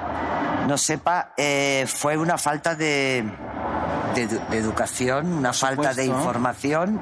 [0.67, 3.23] no sepa, eh, fue una falta de,
[4.15, 7.01] de edu- de educación, una falta de información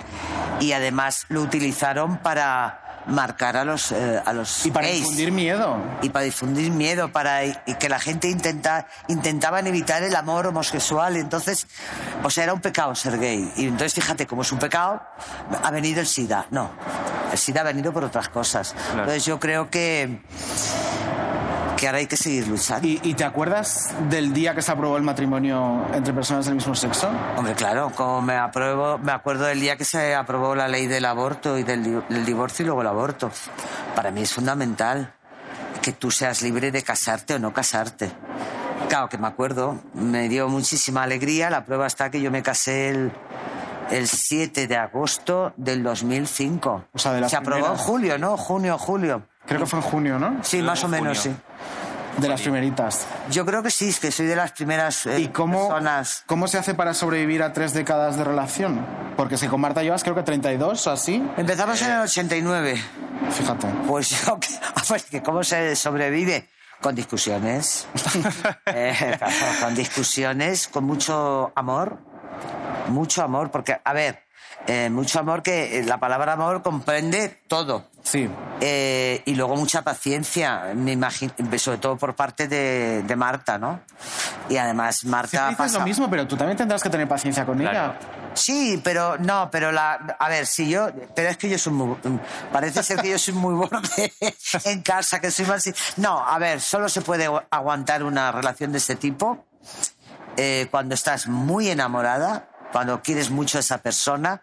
[0.59, 5.01] y además lo utilizaron para marcar a los eh, a los Y para gays.
[5.01, 5.77] infundir miedo.
[6.01, 11.15] y para difundir miedo para y que la gente intenta intentaban evitar el amor homosexual.
[11.15, 11.67] Entonces
[12.23, 13.51] o sea era un pecado ser gay.
[13.57, 15.03] Y entonces fíjate como es un pecado
[15.63, 16.47] ha venido el sida.
[16.49, 16.71] No
[17.31, 18.73] el sida ha venido por otras cosas.
[18.91, 20.21] Entonces yo creo que
[21.75, 24.97] que ahora hay que seguir luchando ¿Y, y te acuerdas del día que se aprobó
[24.97, 27.09] el matrimonio entre personas del mismo sexo?
[27.35, 31.05] Hombre, claro, como me apruebo, me acuerdo del día que se aprobó la ley del
[31.05, 33.31] aborto y del, del divorcio y luego el aborto.
[33.95, 35.13] Para mí es fundamental
[35.81, 38.11] que tú seas libre de casarte o no casarte.
[38.89, 41.49] Claro que me acuerdo, me dio muchísima alegría.
[41.49, 43.11] La prueba está que yo me casé el,
[43.91, 46.85] el 7 de agosto del 2005.
[46.93, 48.37] O sea, de se aprobó en julio, ¿no?
[48.37, 49.23] Junio, julio.
[49.47, 50.37] Creo que fue en junio, ¿no?
[50.43, 51.35] Sí, más o menos, sí.
[52.17, 53.05] De las primeritas.
[53.29, 56.23] Yo creo que sí, es que soy de las primeras eh, ¿Y cómo, personas.
[56.25, 58.85] cómo se hace para sobrevivir a tres décadas de relación?
[59.17, 61.21] Porque si con Marta llevas creo que 32 o así.
[61.35, 62.81] Empezamos en el 89.
[63.31, 63.67] Fíjate.
[63.85, 66.47] Pues yo, que- a ver, que ¿cómo se sobrevive?
[66.81, 67.87] Con discusiones.
[68.67, 69.17] Eh,
[69.61, 71.99] con discusiones, con mucho amor.
[72.87, 74.23] Mucho amor, porque, a ver,
[74.67, 77.85] eh, mucho amor que eh, la palabra amor comprende todo.
[78.03, 78.29] Sí.
[78.61, 83.81] Eh, y luego mucha paciencia, me imagino, sobre todo por parte de, de Marta, ¿no?
[84.47, 87.59] Y además Marta dices pasa- lo mismo, pero tú también tendrás que tener paciencia con
[87.61, 87.97] ella.
[88.35, 89.93] Sí, pero no, pero la.
[90.19, 90.89] A ver, si yo.
[91.15, 91.95] Pero es que yo soy muy.
[92.51, 94.13] Parece ser que yo soy muy borde
[94.65, 95.63] en casa, que soy más.
[95.97, 99.45] No, a ver, solo se puede aguantar una relación de este tipo
[100.37, 104.41] eh, cuando estás muy enamorada, cuando quieres mucho a esa persona.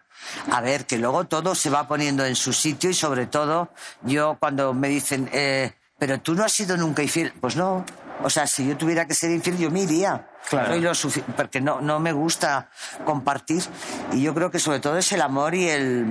[0.51, 3.69] A ver, que luego todo se va poniendo en su sitio y sobre todo
[4.03, 7.33] yo cuando me dicen, eh, pero tú no has sido nunca infiel.
[7.39, 7.85] Pues no.
[8.23, 10.27] O sea, si yo tuviera que ser infiel, yo me iría.
[10.49, 10.75] Claro.
[10.75, 10.91] Lo
[11.35, 12.69] porque no, no me gusta
[13.05, 13.63] compartir.
[14.11, 16.05] Y yo creo que sobre todo es el amor y el.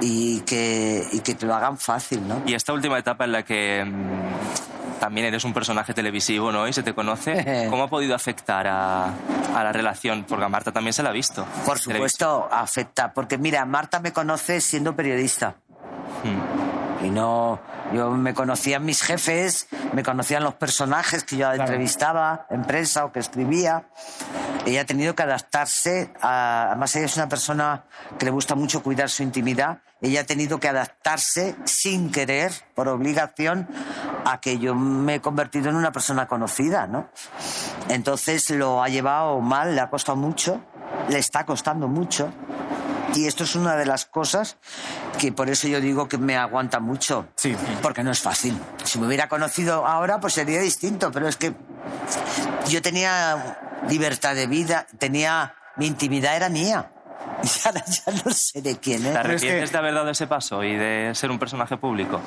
[0.00, 2.42] Y que, y que te lo hagan fácil, ¿no?
[2.46, 6.66] Y esta última etapa en la que mm, también eres un personaje televisivo, ¿no?
[6.68, 9.06] Y se te conoce, ¿cómo ha podido afectar a,
[9.54, 10.24] a la relación?
[10.28, 11.46] Porque a Marta también se la ha visto.
[11.64, 13.12] Por supuesto, afecta.
[13.12, 15.56] Porque mira, Marta me conoce siendo periodista.
[17.02, 17.60] Y no,
[17.92, 23.12] yo me conocían mis jefes, me conocían los personajes que yo entrevistaba en prensa o
[23.12, 23.84] que escribía.
[24.66, 27.84] Ella ha tenido que adaptarse, a, además ella es una persona
[28.18, 29.78] que le gusta mucho cuidar su intimidad.
[30.02, 33.68] Ella ha tenido que adaptarse sin querer, por obligación,
[34.24, 37.08] a que yo me he convertido en una persona conocida, ¿no?
[37.88, 40.60] Entonces lo ha llevado mal, le ha costado mucho,
[41.08, 42.32] le está costando mucho.
[43.14, 44.58] Y esto es una de las cosas
[45.18, 47.28] que por eso yo digo que me aguanta mucho.
[47.36, 47.56] Sí.
[47.80, 48.60] Porque no es fácil.
[48.84, 51.54] Si me hubiera conocido ahora, pues sería distinto, pero es que
[52.68, 53.58] yo tenía
[53.88, 55.54] libertad de vida, tenía.
[55.76, 56.90] Mi intimidad era mía.
[57.42, 57.72] Ya
[58.24, 59.16] no sé de quién ¿Te es.
[59.16, 62.20] arrepientes de haber dado ese paso y de ser un personaje público?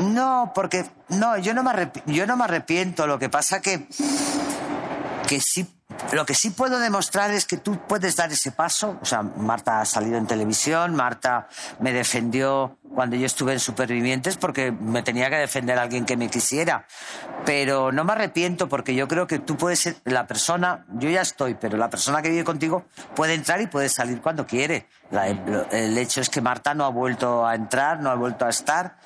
[0.00, 3.06] No, porque no, yo no me arrepi- yo no me arrepiento.
[3.06, 3.86] Lo que pasa que
[5.26, 5.66] que sí
[6.12, 8.98] Lo que sí puedo demostrar es que tú puedes dar ese paso.
[9.02, 11.48] O sea, Marta ha salido en televisión, Marta
[11.80, 16.16] me defendió cuando yo estuve en Supervivientes porque me tenía que defender a alguien que
[16.16, 16.86] me quisiera.
[17.44, 21.20] Pero no me arrepiento porque yo creo que tú puedes ser la persona, yo ya
[21.20, 22.84] estoy, pero la persona que vive contigo
[23.14, 24.86] puede entrar y puede salir cuando quiere.
[25.10, 28.50] La- el hecho es que Marta no ha vuelto a entrar, no ha vuelto a
[28.50, 28.96] estar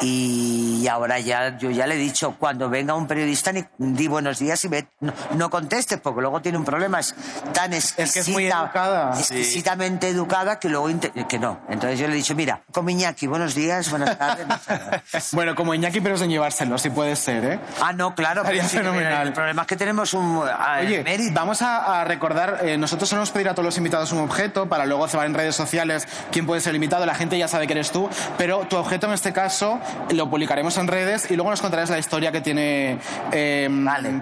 [0.00, 4.38] y ahora ya yo ya le he dicho cuando venga un periodista ni di buenos
[4.38, 7.14] días y ve, no, no contestes porque luego tiene un problema es
[7.52, 9.12] tan exquisita, que es muy educada.
[9.18, 10.88] exquisitamente educada que luego
[11.28, 14.46] que no entonces yo le he dicho mira con Iñaki buenos días buenas tardes
[15.32, 17.58] Bueno, como Iñaki, pero sin llevárselo, si puede ser, ¿eh?
[17.80, 19.26] ah no claro pero sí, fenomenal.
[19.28, 20.42] el problema es que tenemos un
[20.80, 24.68] Oye, vamos a, a recordar, eh, nosotros solemos pedir a todos los invitados un objeto
[24.68, 27.66] para luego cebar en redes sociales quién puede ser el invitado, la gente ya sabe
[27.66, 31.50] que eres tú, pero tu objeto en este caso lo publicaremos en redes y luego
[31.50, 32.98] nos contarás la historia que tiene
[33.32, 33.68] eh,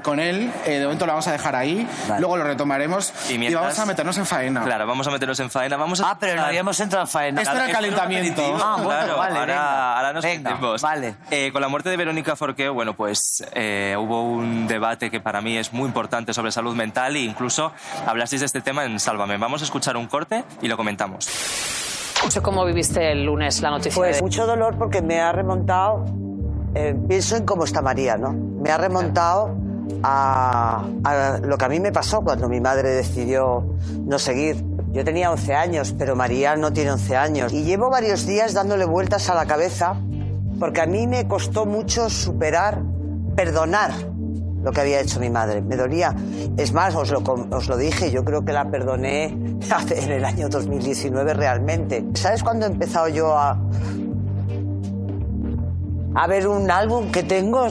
[0.02, 0.50] con él.
[0.66, 1.86] Eh, de momento lo vamos a dejar ahí,
[2.18, 4.62] luego lo retomaremos y, mientras- vamos a meternos en faena.
[4.64, 5.76] Claro, vamos a meternos en faena.
[5.76, 8.42] Vamos a ah pero no habíamos entrado en faena Esto era el calentamiento.
[8.62, 9.96] Ah, bueno, claro, vale, ahora, venga.
[9.96, 10.82] ahora nos Venga, metemos.
[10.82, 11.14] vale.
[11.30, 15.40] Eh, con la muerte de Verónica Forqué, bueno, pues eh, hubo un debate que para
[15.40, 17.72] mí es muy importante sobre salud mental e incluso
[18.06, 19.36] hablasteis de este tema en Sálvame.
[19.36, 21.28] Vamos a escuchar un corte y lo comentamos.
[22.42, 23.94] Cómo viviste el lunes la noticia.
[23.94, 26.04] Pues de- mucho dolor porque me ha remontado,
[26.74, 28.32] eh, pienso en cómo está María, ¿no?
[28.32, 29.54] Me ha remontado
[30.02, 30.84] a,
[31.42, 33.64] lo que a mí me pasó cuando mi madre decidió
[34.06, 34.64] no seguir.
[34.92, 37.52] Yo tenía 11 años, pero María no tiene 11 años.
[37.52, 39.96] Y llevo varios días dándole vueltas a la cabeza
[40.58, 42.82] porque a mí me costó mucho superar,
[43.34, 43.92] perdonar
[44.62, 45.62] lo que había hecho mi madre.
[45.62, 46.14] Me dolía.
[46.56, 49.24] Es más, os lo, os lo dije, yo creo que la perdoné
[49.90, 52.04] en el año 2019 realmente.
[52.14, 53.58] ¿Sabes cuándo he empezado yo a,
[56.14, 57.68] a ver un álbum que tengo?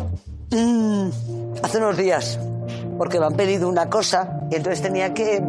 [0.51, 1.09] Mm,
[1.61, 2.39] hace unos días.
[2.97, 5.41] Porque me han pedido una cosa y entonces tenía que,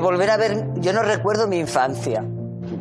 [0.00, 0.66] volver a ver.
[0.76, 2.24] Yo no recuerdo mi infancia.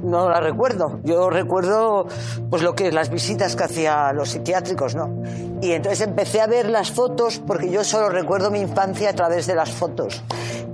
[0.03, 0.99] No la recuerdo.
[1.03, 2.07] Yo recuerdo
[2.49, 5.21] pues lo que las visitas que hacía los psiquiátricos, ¿no?
[5.61, 9.47] Y entonces empecé a ver las fotos porque yo solo recuerdo mi infancia a través
[9.47, 10.23] de las fotos.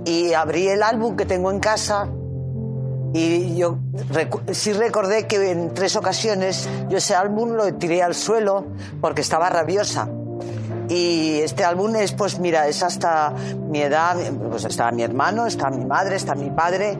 [0.04, 2.08] Y abrí el álbum que tengo en casa
[3.12, 3.78] y yo
[4.52, 8.66] sí recordé que en tres ocasiones yo ese álbum lo tiré al suelo
[9.00, 10.08] porque estaba rabiosa.
[10.88, 14.16] Y este álbum es, pues mira, es hasta mi edad,
[14.50, 16.96] pues está mi hermano, está mi madre, está mi padre.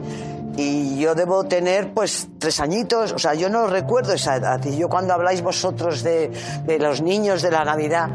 [0.57, 4.63] Y yo debo tener pues tres añitos, o sea, yo no recuerdo esa edad.
[4.65, 6.31] Y yo cuando habláis vosotros de,
[6.65, 8.09] de los niños de la Navidad,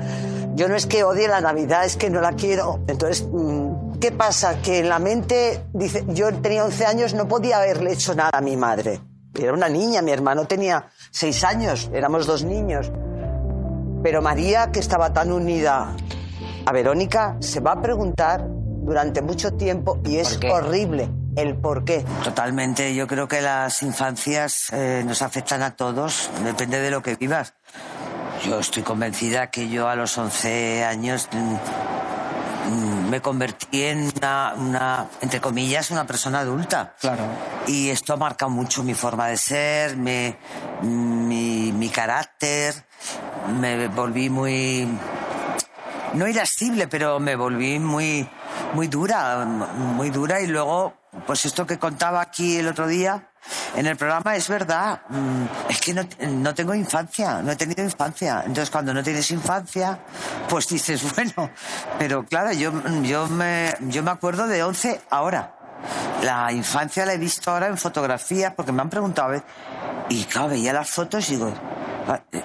[0.54, 2.80] yo no es que odie la Navidad, es que no la quiero.
[2.86, 4.60] Entonces, mm, ¿qué pasa?
[4.62, 8.40] Que en la mente, dice, yo tenía 11 años, no podía haberle hecho nada a
[8.40, 9.00] mi madre.
[9.34, 12.92] Era una niña, mi hermano tenía seis años, éramos dos niños.
[14.04, 15.96] Pero María, que estaba tan unida
[16.66, 22.04] a Verónica, se va a preguntar durante mucho tiempo y es horrible el por qué.
[22.22, 27.16] Totalmente, yo creo que las infancias eh, nos afectan a todos, depende de lo que
[27.16, 27.54] vivas.
[28.46, 31.54] Yo estoy convencida que yo a los 11 años mm,
[33.14, 36.96] me convertí en una, una, entre comillas, una persona adulta.
[37.00, 37.22] Claro.
[37.68, 40.36] Y esto ha marcado mucho mi forma de ser, me-
[40.82, 42.74] mi, mi carácter,
[43.60, 44.88] me volví muy,
[46.14, 48.28] no irascible, pero me volví muy,
[48.72, 53.28] muy dura, muy dura y luego, pues esto que contaba aquí el otro día
[53.76, 55.00] en el programa es verdad.
[55.08, 58.38] Mm, Es que no, no tengo infancia, no he tenido infancia.
[58.46, 59.98] Entonces cuando no tienes infancia,
[60.48, 61.50] pues dices, bueno,
[61.98, 65.54] pero claro, yo, yo, me, yo me acuerdo de 11 ahora.
[66.22, 69.42] La infancia la he visto ahora en fotografías porque me han preguntado a ver.
[70.08, 71.52] Y claro, veía las fotos y digo,
[72.08, 72.42] "Ah, eh,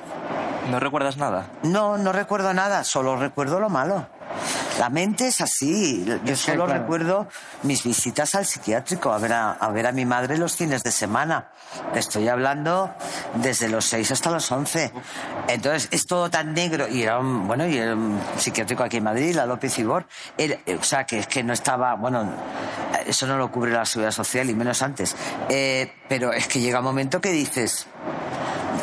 [0.69, 1.47] ¿No recuerdas nada?
[1.63, 4.07] no, no recuerdo nada, solo recuerdo lo malo.
[4.79, 6.03] La mente es así.
[6.23, 6.79] Yo Es solo claro.
[6.81, 7.27] recuerdo
[7.63, 10.91] mis visitas al psiquiátrico, a ver a, a ver a mi madre los fines de
[10.91, 11.49] semana.
[11.93, 12.95] Estoy hablando
[13.35, 14.91] desde los 6 hasta los 11.
[15.49, 16.87] Entonces, es todo tan negro.
[16.87, 20.07] Y era un, bueno, y era un psiquiátrico aquí en Madrid, la López Ibor.
[20.37, 22.31] Era- o sea, que es que no estaba, bueno,
[23.05, 25.13] eso no lo cubre la seguridad social y menos antes.
[25.49, 27.85] Eh, pero es que llega un momento que dices,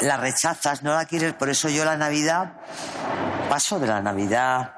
[0.02, 1.32] la rechazas, no la quieres.
[1.32, 2.52] Por eso yo la Navidad
[3.48, 4.72] paso de la Navidad.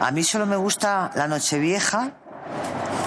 [0.00, 2.12] A mí solo me gusta la Nochevieja,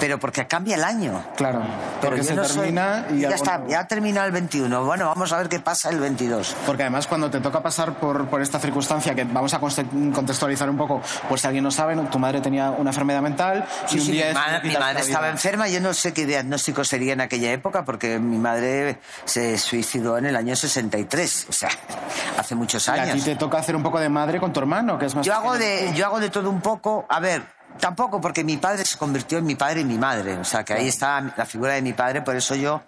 [0.04, 1.24] pero porque cambia el año.
[1.34, 1.62] Claro.
[2.02, 4.84] Pero Porque se no soy- termina y ya está, ya termina el 21.
[4.84, 6.54] Bueno, vamos a ver qué pasa el 22.
[6.66, 10.76] Porque además cuando te toca pasar por, por esta circunstancia, que vamos a contextualizar un
[10.76, 14.04] poco, por si alguien no sabe, tu madre tenía una enfermedad mental Sí, y un
[14.06, 14.28] sí, día
[14.62, 18.18] mi, ma- madre estaba enferma, yo no sé qué diagnóstico sería en aquella época, porque
[18.18, 21.70] mi madre se suicidó en el año 63, o sea,
[22.38, 23.08] hace muchos Y años.
[23.10, 25.32] aquí te toca hacer un poco de madre con tu hermano, que es más Yo
[25.32, 27.06] hago pequeño de, yo hago de todo un poco.
[27.08, 27.42] A ver,
[27.78, 30.38] tampoco, porque mi padre se convirtió en mi padre y mi madre.
[30.38, 32.82] O sea, que ahí está la figura de mi padre, por eso yo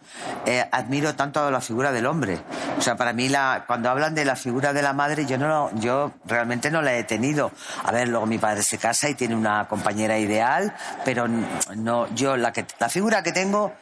[0.44, 2.38] eh, admiro tanto la figura del hombre.
[2.78, 5.48] O sea, para mí, la, cuando hablan de la figura de la madre, yo, no,
[5.48, 7.50] lo- yo realmente no la he tenido.
[7.84, 11.26] A ver, luego mi padre se casa y tiene una compañera ideal, pero
[11.74, 13.72] no, yo la, que, la figura que tengo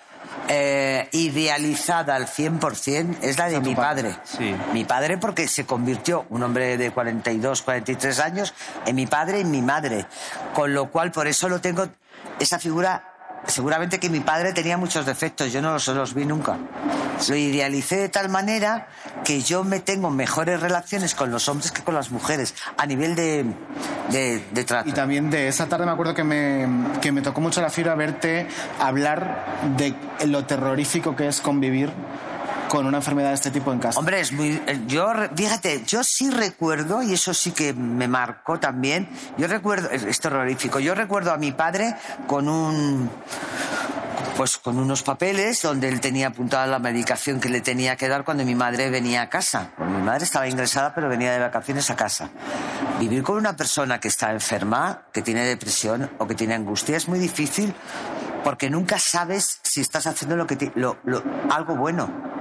[0.48, 4.16] eh, idealizada al 100% es la de mi padre.
[4.72, 8.54] Mi padre porque se convirtió, un hombre de 42, 43 años,
[8.86, 10.06] en mi padre y en mi madre.
[10.54, 11.88] Con lo cual, por eso lo tengo,
[12.38, 13.13] esa figura,
[13.46, 16.56] seguramente que mi padre tenía muchos defectos, yo no los, vi nunca.
[17.28, 18.88] Lo idealicé de tal manera
[19.24, 23.14] que yo me tengo mejores relaciones con los hombres que con las mujeres, a nivel
[23.14, 23.44] de,
[24.10, 24.88] de, de trato.
[24.88, 26.68] Y también de esa tarde me acuerdo que me,
[27.00, 28.46] que me tocó mucho la fibra verte
[28.80, 29.44] hablar
[29.76, 29.94] de
[30.26, 31.92] lo terrorífico que es convivir
[32.74, 33.98] con una enfermedad de este tipo en casa.
[33.98, 34.60] Hombre, es muy.
[34.66, 39.08] eh, Yo, fíjate, yo sí recuerdo, y eso sí que me marcó también,
[39.38, 41.94] yo recuerdo, es, terrorífico, yo recuerdo a mi padre
[42.26, 43.10] con un.
[44.36, 48.24] Pues con unos papeles donde él tenía apuntada la medicación que le tenía que dar
[48.24, 49.70] cuando mi madre venía a casa.
[49.78, 52.30] Mi madre estaba ingresada, pero venía de vacaciones a casa.
[52.98, 57.06] Vivir con una persona que está enferma, que tiene depresión o que tiene angustia es
[57.06, 57.72] muy difícil
[58.42, 62.33] porque nunca sabes si estás haciendo lo que lo- lo- algo bueno.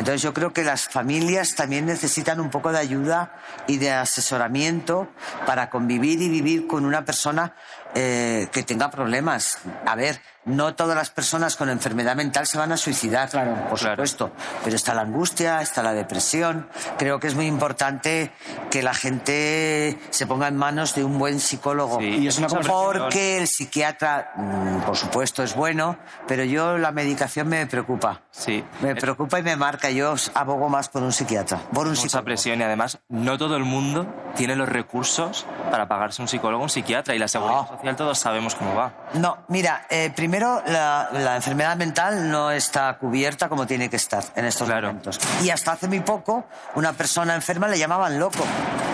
[0.00, 3.32] Entonces yo creo que las familias también necesitan un poco de ayuda
[3.66, 5.08] y de asesoramiento
[5.44, 7.52] para convivir y vivir con una persona
[7.94, 9.58] eh, que tenga problemas.
[9.86, 13.28] A ver, no todas las personas con enfermedad mental se van a suicidar,
[13.68, 14.32] por supuesto,
[14.64, 16.68] pero está la angustia, está la depresión.
[16.98, 18.32] Creo que es muy importante
[18.70, 22.00] que la gente se ponga en manos de un buen psicólogo.
[22.00, 27.48] Y es una porque el psiquiatra, mm, por supuesto, es bueno, pero yo la medicación
[27.48, 28.22] me preocupa.
[28.30, 28.64] Sí.
[28.80, 29.90] Me preocupa y me marca.
[29.90, 32.24] Yo abogo más por un psiquiatra, por un Mucha psicólogo.
[32.24, 36.70] presión y además no todo el mundo tiene los recursos para pagarse un psicólogo un
[36.70, 38.92] psiquiatra y la seguridad social todos sabemos cómo va.
[39.14, 44.22] No, mira, eh, primero la, la enfermedad mental no está cubierta como tiene que estar
[44.36, 45.18] en estos momentos.
[45.42, 48.44] Y hasta hace muy poco una persona enferma le llamaban loco.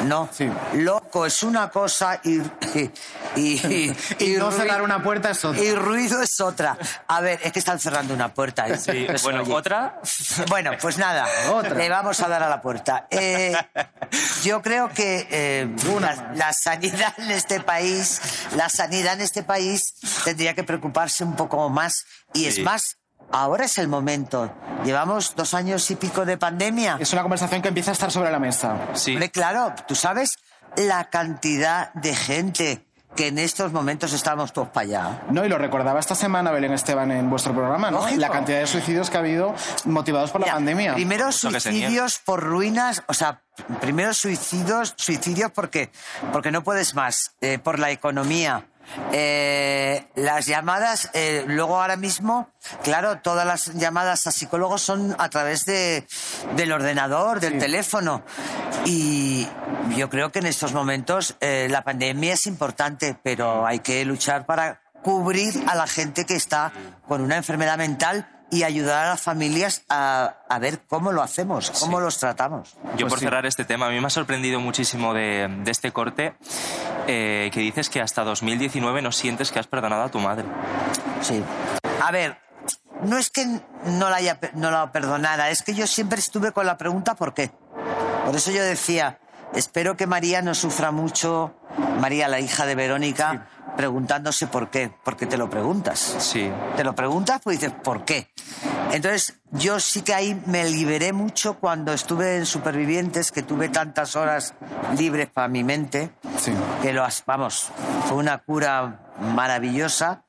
[0.05, 0.29] No,
[0.75, 2.41] loco es una cosa y
[2.77, 2.91] y,
[3.37, 5.63] y, Y no cerrar una puerta es otra.
[5.63, 6.77] Y ruido es otra.
[7.09, 8.67] A ver, es que están cerrando una puerta.
[8.69, 8.77] ¿eh?
[8.79, 9.53] Sí, se bueno, oye.
[9.53, 10.01] ¿otra?
[10.49, 11.75] Bueno, pues nada, Otra.
[11.75, 13.07] le vamos a dar a la puerta.
[13.11, 13.57] Eh,
[14.45, 15.69] yo creo que eh,
[16.01, 18.21] la, la sanidad en este país,
[18.55, 22.05] la sanidad en este país tendría que preocuparse un poco más.
[22.35, 22.99] Y es más,
[23.33, 24.55] ahora es el momento.
[24.85, 26.99] Llevamos dos años y pico de pandemia.
[27.01, 28.79] Es una conversación que empieza a estar sobre la mesa.
[28.95, 29.13] Sí.
[29.13, 30.37] Hombre, claro, tú sabes
[30.77, 32.86] la cantidad de gente
[33.17, 35.23] que en estos momentos estamos todos para allá.
[35.31, 37.99] No, y lo recordaba esta semana Belén Esteban en vuestro programa, ¿no?
[37.99, 38.21] Lógico.
[38.21, 40.95] La cantidad de suicidios que ha habido motivados por la pandemia.
[40.95, 43.43] Primero suicidios por ruinas, o sea,
[43.81, 45.91] primero suicidios, suicidios porque,
[46.33, 48.67] porque no puedes más, eh, por la economía.
[49.13, 52.51] Eh, las llamadas, eh, luego ahora mismo,
[52.83, 56.07] claro, todas las llamadas a psicólogos son a través de,
[56.57, 58.23] del ordenador, del teléfono.
[58.85, 59.47] Y
[59.97, 64.47] yo creo que en estos momentos eh, la pandemia es importante, pero hay que luchar
[64.47, 66.73] para cubrir a la gente que está
[67.07, 71.71] con una enfermedad mental y ayudar a las familias a, a ver cómo lo hacemos,
[71.81, 72.75] cómo los tratamos.
[72.97, 75.93] Yo Pues por cerrar este tema, a mí me ha sorprendido muchísimo de, de este
[75.93, 76.35] corte
[77.07, 80.45] eh, que dices que hasta 2019 no sientes que has perdonado a tu madre.
[81.23, 81.43] Sí.
[82.03, 82.39] A ver,
[83.03, 83.45] no es que
[83.85, 87.35] no la, haya, no la perdonara, es que yo siempre estuve con la pregunta ¿por
[87.35, 87.51] qué?
[88.25, 89.19] Por eso yo decía,
[89.55, 91.55] espero que María no sufra mucho,
[92.01, 96.17] María, la hija de Verónica, preguntándose por qué, porque te lo preguntas.
[96.19, 96.51] Sí.
[96.77, 98.31] Te lo preguntas, pues dices, ¿por qué?
[98.93, 104.17] Entonces, yo sí que ahí me liberé mucho cuando estuve en Supervivientes, que tuve tantas
[104.17, 104.55] horas
[104.97, 106.11] libres para mi mente,
[106.83, 107.69] que lo, vamos,
[108.09, 109.01] fue una cura
[109.35, 110.23] maravillosa.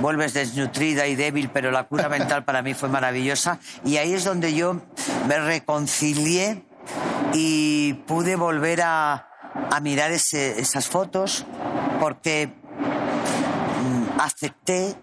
[0.00, 3.58] Vuelves desnutrida y débil, pero la cura mental para mí fue maravillosa.
[3.84, 4.80] Y ahí es donde yo
[5.26, 6.64] me reconcilié
[7.32, 9.28] y pude volver a,
[9.70, 11.44] a mirar ese- esas fotos,
[12.00, 12.52] porque
[14.18, 14.94] acepté.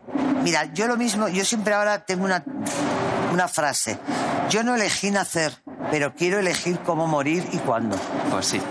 [0.43, 2.43] Mira, yo lo mismo, yo siempre ahora tengo una,
[3.31, 3.97] una frase.
[4.49, 5.53] Yo no elegí nacer,
[5.91, 7.97] pero quiero elegir cómo morir y cuándo.
[8.29, 8.61] Pues sí.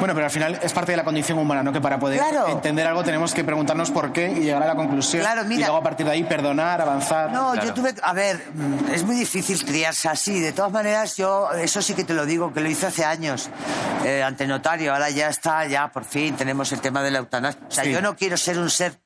[0.00, 1.72] Bueno, pero al final es parte de la condición humana, ¿no?
[1.72, 2.48] Que para poder Claro.
[2.48, 5.22] entender algo tenemos que preguntarnos por qué y llegar a la conclusión.
[5.22, 5.60] Claro, mira.
[5.60, 7.30] Y luego a partir de ahí perdonar, avanzar.
[7.32, 10.40] No, yo tuve, a ver, mm, es muy difícil criarse así.
[10.40, 13.50] De todas maneras, yo, eso sí que te lo digo, que lo hice hace años,
[14.04, 14.92] eh, ante notario.
[14.92, 17.60] Ahora ya está, ya por fin tenemos el tema de la eutanasia.
[17.68, 17.92] O sea, Sí.
[17.92, 18.98] yo no quiero ser un ser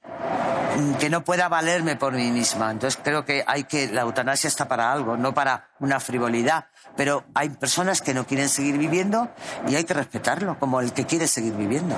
[0.99, 2.71] que no pueda valerme por mí misma.
[2.71, 6.67] Entonces creo que hay que, la eutanasia está para algo, no para una frivolidad.
[6.97, 9.29] Pero hay personas que no quieren seguir viviendo
[9.69, 11.95] y hay que respetarlo, como el que quiere seguir viviendo.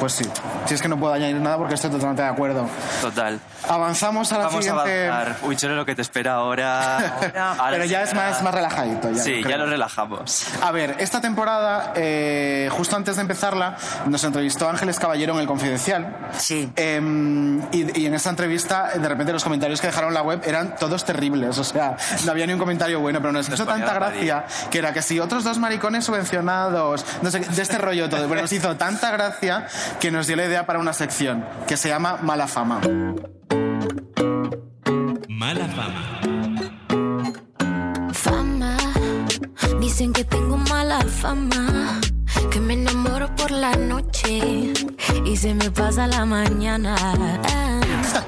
[0.00, 0.24] Pues sí.
[0.66, 2.66] Si es que no puedo añadir nada porque estoy totalmente de acuerdo.
[3.00, 3.38] Total.
[3.68, 5.08] Avanzamos a la Vamos siguiente.
[5.08, 5.36] a avanzar.
[5.48, 6.98] Uy, Chelo, lo que te espera ahora.
[7.58, 9.10] Ahora Pero ya sí, es más, más relajadito.
[9.10, 10.46] Ya, Sí, ya lo relajamos.
[10.62, 15.46] A ver, esta temporada, eh, justo antes de empezarla, nos entrevistó Ángeles Caballero en El
[15.46, 16.14] Confidencial.
[16.36, 16.70] Sí.
[16.76, 20.42] Em, y, y en esa entrevista, de repente, los comentarios que dejaron en la web
[20.44, 21.58] eran todos terribles.
[21.58, 24.78] O sea, no había ni un comentario bueno, pero nos hizo tanta a gracia que
[24.78, 28.28] era que si otros dos maricones subvencionados, no sé, de este rollo todo.
[28.28, 29.66] Pero nos hizo tanta gracia
[30.00, 32.80] que nos dio la idea para una sección que se llama Mala Fama.
[35.28, 36.20] Mala fama.
[38.12, 38.76] Fama,
[39.80, 42.00] dicen que tengo mala fama,
[42.50, 44.72] que me enamoro por la noche
[45.24, 46.94] y se me pasa la mañana.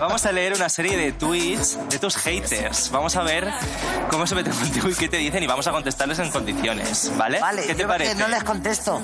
[0.00, 2.90] Vamos a leer una serie de tweets de tus haters.
[2.90, 3.50] Vamos a ver
[4.10, 7.40] cómo se meten contigo y qué te dicen y vamos a contestarles en condiciones, ¿vale?
[7.40, 8.12] Vale, ¿Qué te yo parece?
[8.14, 9.00] que no les contesto.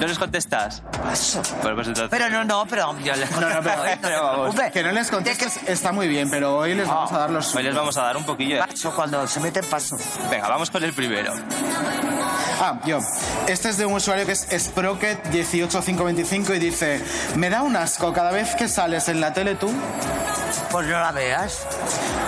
[0.00, 0.82] ¿No les contestas?
[1.02, 1.42] Paso.
[1.62, 2.08] Bueno, pues entonces...
[2.10, 4.50] Pero no, no, pero yo les No, no, pero, Pero vamos.
[4.50, 7.54] Hombre, que no les contestes está muy bien, pero hoy les vamos a dar los
[7.54, 8.66] Hoy les vamos a dar un poquillo de...
[8.66, 9.96] paso cuando se mete paso.
[10.30, 11.32] Venga, vamos con el primero.
[12.60, 12.98] Ah, yo.
[13.46, 17.02] Este es de un usuario que es Sprocket18525 y dice:
[17.34, 19.72] Me da un asco cada vez que sales en la tele tú.
[20.70, 21.66] Pues no la veas.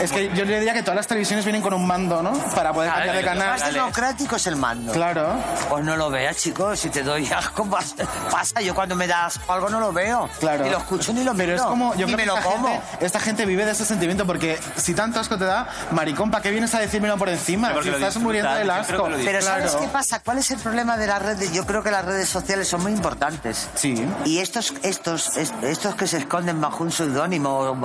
[0.00, 2.32] Es que yo le diría que todas las televisiones vienen con un mando, ¿no?
[2.54, 3.48] Para poder cambiar de Lo canal.
[3.60, 4.92] más democrático es el mando.
[4.92, 5.34] Claro.
[5.68, 6.78] Pues no lo veas, chicos.
[6.78, 7.94] Si te doy asco, pas-
[8.30, 8.60] pasa.
[8.60, 10.28] Yo cuando me das algo no lo veo.
[10.38, 10.64] Claro.
[10.64, 11.56] Ni lo escucho ni lo Pero miro.
[11.56, 12.68] es como, yo ni creo me que lo esta como.
[12.68, 16.42] Gente, esta gente vive de ese sentimiento porque si tanto asco te da, maricón, ¿para
[16.42, 17.72] qué vienes a decírmelo por encima?
[17.72, 19.08] Porque Si estás muriendo del asco.
[19.24, 19.80] Pero ¿sabes Claro.
[19.80, 20.20] qué pasa?
[20.20, 21.52] ¿Cuál es el problema de las redes?
[21.52, 23.68] Yo creo que las redes sociales son muy importantes.
[23.74, 24.04] Sí.
[24.24, 27.78] Y estos, estos, est- estos que se esconden bajo un seudónimo,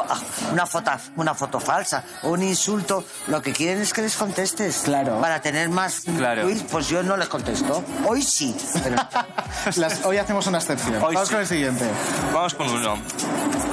[0.52, 4.82] una foto, una foto falsa o un insulto, lo que quieren es que les contestes.
[4.86, 5.20] Claro.
[5.22, 6.44] Para tener más Claro.
[6.44, 7.84] tweets, pues yo no les contesto.
[8.08, 8.56] Hoy sí.
[8.84, 8.96] Pero
[9.76, 10.96] Las- hoy hacemos una excepción.
[11.04, 11.34] Hoy Vamos sí.
[11.34, 11.86] con el siguiente.
[12.34, 12.98] Vamos con uno.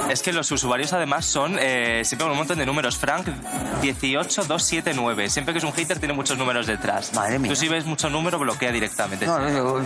[0.09, 2.97] Es que los usuarios además son eh, siempre con un montón de números.
[2.97, 3.27] Frank
[3.81, 5.29] 18279.
[5.29, 7.13] Siempre que es un hater tiene muchos números detrás.
[7.13, 7.49] Madre mía.
[7.49, 9.25] Tú si ves mucho número bloquea directamente.
[9.25, 9.85] no, no, no,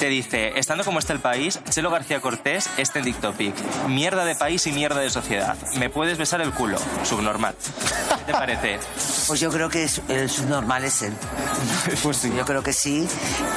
[0.00, 3.54] Te dice, estando como está el país, Chelo García Cortés es trending topic.
[3.86, 5.58] Mierda de país y mierda de sociedad.
[5.76, 6.78] Me puedes besar el culo.
[7.04, 7.54] Subnormal.
[8.20, 8.78] ¿Qué te parece?
[9.26, 11.12] Pues yo creo que el subnormal es él.
[12.02, 12.32] Pues sí.
[12.34, 13.06] Yo creo que sí.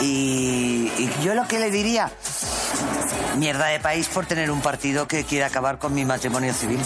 [0.02, 2.12] Y, y yo lo que le diría,
[3.38, 6.80] mierda de país por tener un partido que quiere acabar con mi matrimonio civil.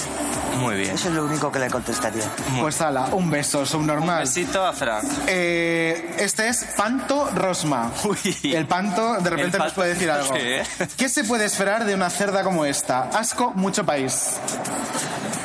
[0.59, 0.91] Muy bien.
[0.91, 2.23] Eso es lo único que le contestaría.
[2.59, 4.21] Pues ala, un beso, subnormal.
[4.21, 5.03] Besito a Frank.
[5.27, 7.91] Eh, este es Panto Rosma.
[8.03, 8.53] Uy.
[8.53, 10.33] El Panto de repente nos puede decir algo.
[10.33, 10.63] ¿Qué?
[10.97, 13.03] ¿Qué se puede esperar de una cerda como esta?
[13.13, 14.37] Asco, mucho país.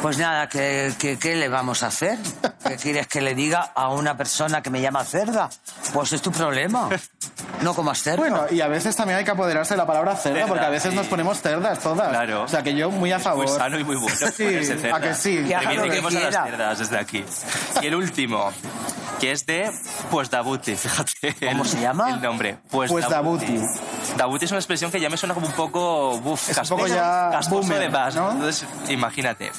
[0.03, 2.19] Pues nada, ¿qué, qué, qué le vamos a hacer?
[2.67, 5.49] ¿Qué quieres que le diga a una persona que me llama cerda?
[5.95, 6.89] Pues es tu problema.
[7.61, 8.19] No comas cerdo.
[8.19, 10.71] Bueno, y a veces también hay que apoderarse de la palabra cerda, Cerda, porque a
[10.71, 10.97] veces sí.
[10.97, 12.09] nos ponemos cerdas todas.
[12.09, 12.43] Claro.
[12.43, 13.47] O sea que yo muy a favor.
[13.49, 14.17] Muy sano y muy bueno.
[14.37, 14.97] Sí, ponerse cerda.
[14.97, 15.45] a que sí.
[15.47, 17.25] Que haga lo que Reivindiquemos a las cerdas desde aquí.
[17.81, 18.51] Y el último,
[19.21, 19.71] que es de
[20.11, 21.37] Pues Dabuti, fíjate.
[21.49, 22.11] ¿Cómo el- se llama?
[22.11, 22.59] El nombre.
[22.71, 23.61] Pues, Pues Dabuti.
[24.17, 26.19] Dabuti es una expresión que ya me suena como un poco...
[26.19, 28.15] Buf, Es un casposo, poco ya casposo boomer, de más.
[28.17, 28.33] ¿no?
[28.33, 29.53] Entonces, imagínate.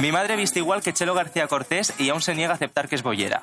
[0.00, 2.96] Mi madre viste igual que Chelo García Cortés y aún se niega a aceptar que
[2.96, 3.42] es bollera.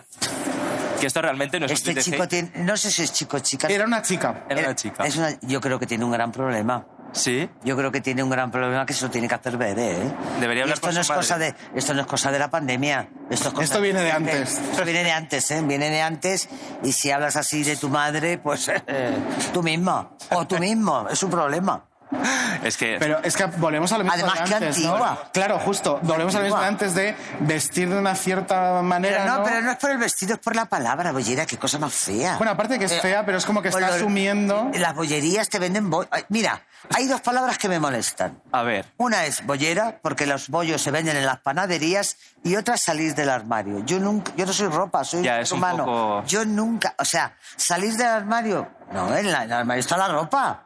[1.00, 3.38] Que esto realmente no es un Este de chico tiene, no sé si es chico
[3.38, 3.68] o chica.
[3.68, 4.44] Era una chica.
[4.50, 5.04] Era una chica.
[5.06, 6.86] Es una- yo creo que tiene un gran problema.
[7.14, 7.50] ¿Sí?
[7.66, 9.98] Yo creo que tiene un gran problema que se lo tiene que hacer ver, ¿eh?
[10.40, 11.56] Debería hablar esto con no su es cosa madre.
[11.74, 13.10] de Esto no es cosa de la pandemia.
[13.30, 14.58] Esto, es cosa Esto viene de antes.
[14.60, 15.62] Esto viene de antes, ¿eh?
[15.62, 16.48] Viene de antes.
[16.84, 19.12] Y si hablas así de tu madre, pues eh,
[19.52, 20.12] tú misma.
[20.30, 21.08] O tú mismo.
[21.10, 21.84] Es un problema.
[22.64, 22.98] Es que...
[23.00, 24.94] Pero es que volvemos a lo mismo Además, de qué antes, ¿no?
[24.96, 25.30] antigua.
[25.34, 26.00] Claro, justo.
[26.04, 26.88] Volvemos a lo mismo de antigua.
[26.90, 29.44] antes de vestir de una cierta manera, Pero no, ¿no?
[29.44, 31.46] pero no es por el vestido, es por la palabra, bollera.
[31.46, 32.38] Qué cosa más fea.
[32.38, 34.70] Bueno, aparte que es Eh, fea, pero es como que está asumiendo...
[34.74, 35.90] Las bollerías te venden...
[35.90, 36.62] bo- Mira,
[36.96, 38.42] hay dos palabras que me molestan.
[38.52, 38.86] A ver.
[38.98, 43.16] Una es bollera, porque los bollos se venden en las panaderías, y otra es salir
[43.16, 43.86] del armario.
[43.86, 45.86] Yo nunca, yo no soy ropa, soy Ya, un es ser un humano.
[45.86, 49.98] poco- Yo nunca, o sea, salir del armario, no, en, la- en el armario está
[49.98, 50.64] la ropa.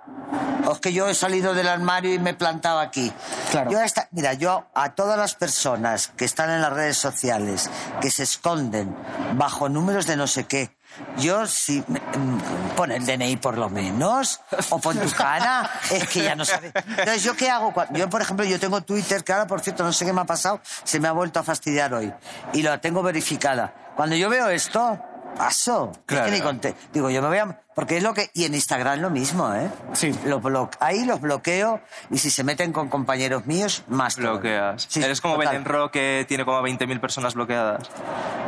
[0.67, 3.11] O es que yo he salido del armario y me he plantado aquí.
[3.51, 3.69] Claro.
[3.71, 7.69] Yo esta- mira, yo a todas las personas que están en las redes sociales,
[8.01, 8.95] que se esconden
[9.36, 10.76] bajo números de no sé qué,
[11.17, 16.23] yo si mm, pon el DNI por lo menos, o pon tu cara, es que
[16.23, 16.71] ya no sabes.
[16.73, 17.73] Entonces, ¿yo qué hago?
[17.91, 20.26] Yo, por ejemplo, yo tengo Twitter, que ahora, por cierto, no sé qué me ha
[20.26, 22.11] pasado, se me ha vuelto a fastidiar hoy.
[22.53, 23.73] Y lo tengo verificada.
[23.95, 24.97] Cuando yo veo esto,
[25.38, 25.91] paso.
[25.91, 26.32] Es que Claro.
[26.32, 26.76] ni conté.
[26.93, 27.61] Digo, yo me voy a...
[27.76, 28.32] Porque es lo que...
[28.34, 29.69] Y en Instagram lo mismo, ¿eh?
[29.93, 30.11] Sí.
[30.26, 34.15] Lo blo- Ahí los bloqueo y si se meten con compañeros míos, más.
[34.15, 34.88] Bloqueas.
[34.89, 35.38] Sí, Eres como.
[35.38, 37.84] Belén Ro que tiene como 20.000 personas bloqueadas.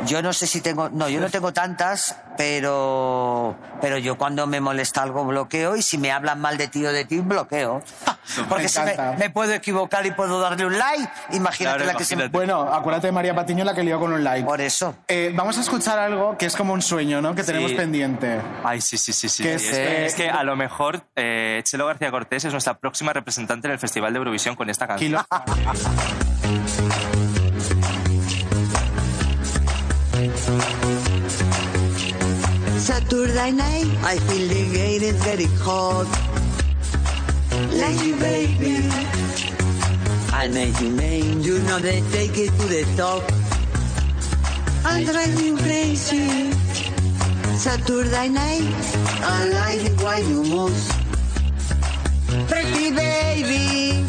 [0.06, 4.60] Yo no sé si tengo, no, yo no tengo tantas, pero, pero yo cuando me
[4.60, 7.82] molesta algo bloqueo y si me hablan mal de ti o de ti, bloqueo.
[8.48, 12.14] Porque si me, me puedo equivocar y puedo darle un like, imagínate la que se
[12.14, 12.28] me...
[12.28, 14.44] Bueno, acuérdate de María Patiño la que lió con un like.
[14.46, 14.94] Por eso.
[15.08, 17.34] Eh, vamos a escuchar algo que es como un sueño, ¿no?
[17.34, 17.76] Que tenemos Sí.
[17.76, 18.40] pendiente.
[18.62, 19.42] Ay, sí, sí, sí, sí.
[19.42, 19.68] Que sí.
[19.68, 23.12] es, Es, que, es que a lo mejor eh, Chelo García Cortés es nuestra próxima
[23.14, 25.22] representante en el Festival de Eurovisión con esta canción.
[25.22, 26.68] Kilo-
[32.78, 36.06] Saturday night, I feel the gate is hot.
[37.72, 38.88] Like you, baby.
[40.32, 43.22] I make you name, you know they take it to the top.
[44.84, 46.50] I drive you crazy.
[47.56, 48.62] Saturday night,
[49.22, 50.76] I like it while you move.
[52.48, 54.04] Pretty baby,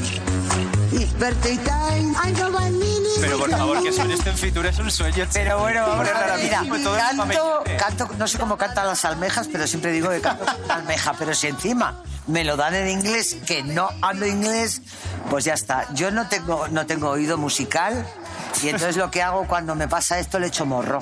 [0.91, 2.15] it's birthday time.
[2.17, 3.21] I know one minute.
[3.21, 5.25] Pero por favor, que suene esto en Fitur es un sueño.
[5.33, 9.47] Pero bueno, vamos a ver, mira, Pues canto, canto, no sé cómo cantan las almejas,
[9.51, 13.63] pero siempre digo que canto almeja, pero si encima me lo dan en inglés, que
[13.63, 14.81] no hablo inglés,
[15.29, 15.91] pues ya está.
[15.93, 18.05] Yo no tengo, no tengo oído musical
[18.61, 20.99] y entonces lo que hago cuando me pasa esto le echo morro.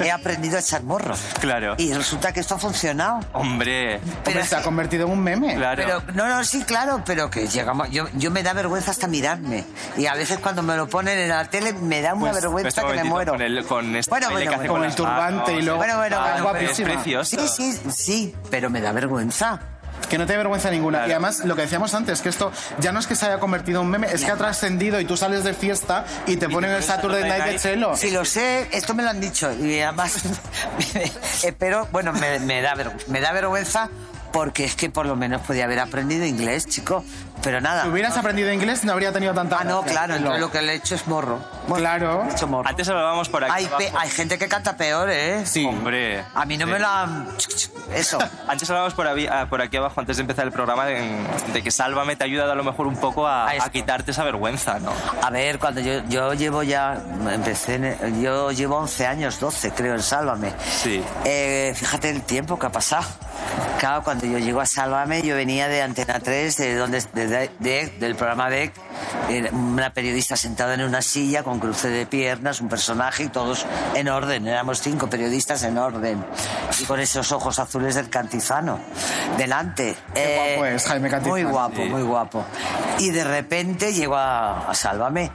[0.00, 1.14] He aprendido a echar morro.
[1.40, 1.74] Claro.
[1.78, 3.20] Y resulta que esto ha funcionado.
[3.32, 4.00] Hombre.
[4.26, 5.54] Hombre, se ha convertido en un meme.
[5.54, 5.82] Claro.
[5.84, 7.90] Pero, no, no, sí, claro, pero que llegamos.
[7.90, 9.64] Yo, yo me da vergüenza hasta mirarme.
[9.96, 12.82] Y a veces cuando me lo ponen en la tele me da una Pues, vergüenza
[12.84, 13.32] que me muero.
[13.32, 14.72] Con, el, con este Bueno, bueno, que hace bueno.
[14.72, 15.64] con Con el turbante y manos.
[15.64, 16.88] luego- Bueno, bueno, Ah, bueno, Es guapísima.
[16.94, 17.48] precioso.
[17.48, 19.60] Sí, sí, sí, pero me da vergüenza.
[20.06, 21.06] Que no te dé vergüenza ninguna.
[21.06, 23.80] Y además, lo que decíamos antes, que esto ya no es que se haya convertido
[23.80, 26.70] en un meme, es que ha trascendido y tú sales de fiesta y te ponen
[26.70, 27.96] el Saturday Night de Chelo.
[27.96, 29.52] Si lo sé, esto me lo han dicho.
[29.52, 30.22] Y además,
[31.58, 32.74] pero bueno, me, me da,
[33.08, 33.90] me da vergüenza
[34.34, 37.04] porque es que por lo menos podía haber aprendido inglés, chico.
[37.42, 37.82] Pero nada.
[37.84, 40.72] Si hubieras aprendido inglés, no habría tenido tanta Ah, no, claro, entonces lo que le
[40.72, 41.38] he hecho es morro.
[41.72, 42.24] Claro.
[42.28, 42.68] He hecho morro.
[42.68, 43.52] Antes hablábamos por aquí.
[43.54, 43.98] Hay, abajo.
[43.98, 45.44] hay gente que canta peor, ¿eh?
[45.46, 45.64] Sí.
[45.64, 46.24] Hombre.
[46.34, 46.72] A mí no Sí.
[46.72, 47.28] me lo han...
[47.94, 48.18] Eso.
[48.48, 51.00] Antes hablábamos por, ah, por aquí abajo, antes de empezar el programa, de,
[51.52, 53.68] de que Sálvame te ha ayudado a lo mejor un poco a, A esto.
[53.68, 54.90] a quitarte esa vergüenza, ¿no?
[55.22, 56.98] A ver, cuando yo, yo llevo ya,
[57.30, 60.52] empecé, en- yo llevo 11 años, 12 creo en Sálvame.
[60.82, 61.02] Sí.
[61.24, 63.04] Eh, fíjate el tiempo que ha pasado.
[63.78, 67.50] Claro, cuando yo llego a Sálvame, yo venía de Antena 3, de donde, de, de-
[67.58, 68.72] de- del programa DEC,
[69.52, 74.08] una periodista sentada en una silla con cruce de piernas, un personaje y todos en
[74.08, 74.46] orden.
[74.46, 76.24] Éramos cinco periodistas en orden.
[76.80, 78.78] Y con esos ojos azules del Cantizano.
[79.36, 79.96] Delante.
[80.14, 81.34] Qué guapo es, Jaime Cantizano.
[81.34, 81.88] Muy guapo, Sí.
[81.88, 82.44] muy guapo.
[82.98, 85.30] Y de repente llego a, a Sálvame.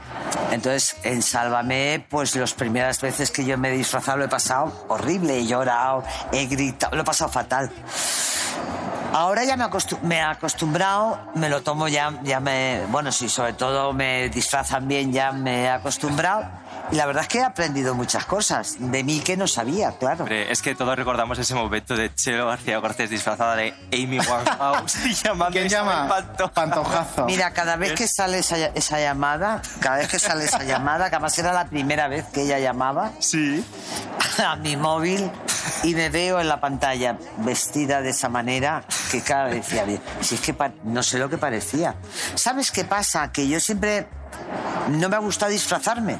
[0.51, 4.85] Entonces, en Sálvame, pues las primeras veces que yo me he disfrazado lo he pasado
[4.87, 5.37] horrible.
[5.37, 7.69] He llorado, he gritado, lo he pasado fatal.
[9.13, 12.81] Ahora ya me, acostu- me he acostumbrado, me lo tomo ya, ya me...
[12.89, 16.45] Bueno, sí, sobre todo me disfrazan bien, ya me he acostumbrado.
[16.91, 20.23] Y la verdad es que he aprendido muchas cosas de mí que no sabía, claro.
[20.23, 24.95] Hombre, es que todos recordamos ese momento de Chelo García Cortés disfrazada de Amy Winehouse
[25.05, 26.07] y llamando ¿Quién llama?
[26.07, 26.51] Pantoja.
[26.53, 27.25] Pantojazo.
[27.25, 31.15] Mira, cada vez que sale esa, esa llamada, cada vez que sale esa llamada, que
[31.15, 33.63] además era la primera vez que ella llamaba Sí.
[34.43, 35.29] a mi móvil
[35.83, 40.01] y me veo en la pantalla vestida de esa manera que cada vez decía, "Bien,
[40.21, 41.95] si es que no sé lo que parecía.
[42.35, 43.31] ¿Sabes qué pasa?
[43.31, 44.07] Que yo siempre
[44.89, 46.17] no me ha gustado disfrazarme,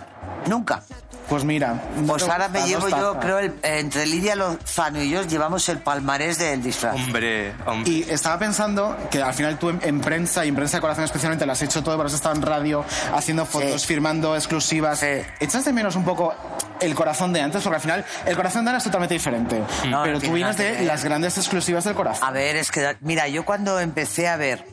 [0.47, 0.81] nunca.
[1.27, 1.79] Pues mira.
[2.07, 6.39] Pues ahora me llevo yo, creo, el- entre Lidia Lozano y yo llevamos el palmarés
[6.39, 6.95] del disfraz.
[6.95, 7.91] Hombre, hombre.
[7.91, 11.03] Y estaba pensando que al final tú en, en prensa y en prensa de corazón
[11.03, 12.83] especialmente lo has hecho todo, por eso has estado en radio
[13.13, 13.87] haciendo fotos, Sí.
[13.87, 15.01] firmando exclusivas.
[15.01, 15.21] Sí.
[15.39, 16.33] ¿Echas de menos un poco
[16.81, 17.61] el corazón de antes?
[17.61, 19.61] Porque al final el corazón de ahora es totalmente diferente.
[19.87, 20.81] No, Pero no tú vienes de ver.
[20.81, 22.27] las grandes exclusivas del corazón.
[22.27, 24.65] A ver, es que, mira, yo cuando empecé a ver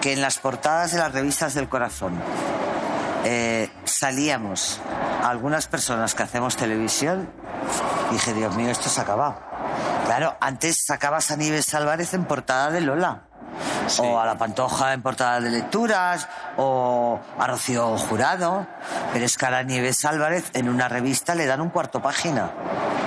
[0.00, 2.12] que en las portadas de las revistas del corazón
[3.24, 4.80] eh, salíamos
[5.22, 7.30] algunas personas que hacemos televisión,
[8.10, 9.38] dije, Dios mío, esto se ha acabado.
[10.04, 13.22] Claro, antes sacabas a Nieves Álvarez en portada de Lola.
[13.98, 18.66] O a la Pantoja en portada de lecturas, o a Rocío Jurado.
[19.12, 22.50] Pero es que a Nieves Álvarez en una revista le dan un cuarto página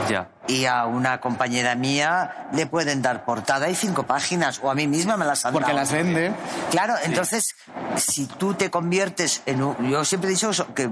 [0.10, 0.30] Ya.
[0.48, 4.88] y a una compañera mía le pueden dar portada y cinco páginas, o a mí
[4.88, 5.80] misma me las han Porque dado.
[5.80, 6.34] las vende.
[6.72, 7.56] Claro, entonces,
[7.98, 9.90] si tú te conviertes en un...
[9.90, 10.90] Yo siempre he dicho eso, que,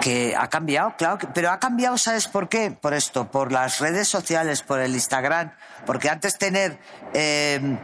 [0.00, 2.70] que ha cambiado, claro, que- pero ha cambiado, ¿sabes por qué?
[2.70, 5.52] Por esto, por las redes sociales, por el Instagram,
[5.86, 6.78] porque antes tener...
[7.14, 7.78] eh,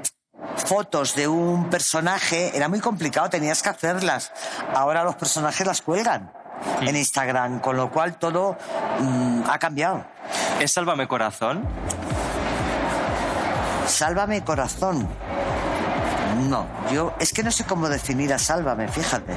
[0.56, 4.30] fotos de un personaje era muy complicado, tenías que hacerlas.
[4.74, 6.30] Ahora los personajes las cuelgan
[6.80, 8.56] en Instagram, con lo cual todo
[9.00, 10.04] mm, ha cambiado.
[10.60, 11.66] ¿Es Sálvame Corazón?
[13.86, 15.06] Sálvame corazón.
[16.48, 19.34] No, yo es que no sé cómo definir a Sálvame, fíjate.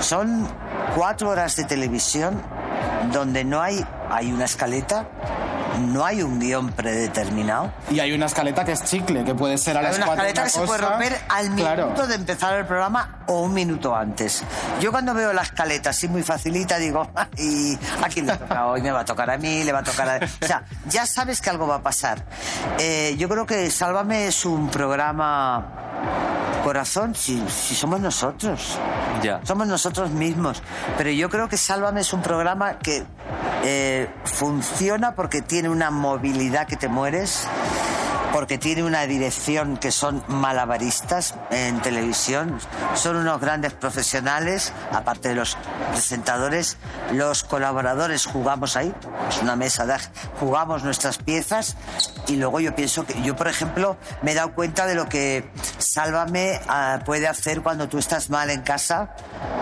[0.00, 0.46] Son
[0.94, 2.40] cuatro horas de televisión
[3.12, 5.06] donde no hay hay una escaleta,
[5.78, 7.72] no hay un guion predeterminado.
[7.90, 10.24] Y hay una escaleta que es chicle, que puede ser a Hay las una cuatro
[10.26, 10.90] escaleta una que se puede cosa.
[10.92, 11.84] romper al Claro.
[11.86, 14.42] minuto de empezar el programa o un minuto antes.
[14.80, 17.08] Yo cuando veo la escaleta así muy facilita digo,
[17.38, 19.84] y a quién le toca hoy, me va a tocar a mí, le va a
[19.84, 20.16] tocar a...
[20.42, 22.24] O sea, ya sabes que algo va a pasar.
[22.78, 25.76] Eh, yo creo que Sálvame es un programa
[26.64, 28.78] corazón si, si somos nosotros.
[29.22, 29.40] Ya.
[29.44, 30.62] Somos nosotros mismos.
[30.98, 33.04] Pero yo creo que Sálvame es un programa que
[33.64, 37.46] eh, funciona porque tiene una movilidad que te mueres,
[38.32, 42.58] porque tiene una dirección que son malabaristas en televisión.
[42.94, 45.56] Son unos grandes profesionales, aparte de los
[45.90, 46.76] presentadores.
[47.12, 48.94] Los colaboradores jugamos ahí,
[49.28, 49.90] es una mesa de
[50.38, 51.76] jugamos nuestras piezas
[52.28, 55.50] y luego yo pienso que yo, por ejemplo, me he dado cuenta de lo que
[55.78, 59.14] Sálvame ah, puede hacer cuando tú estás mal en casa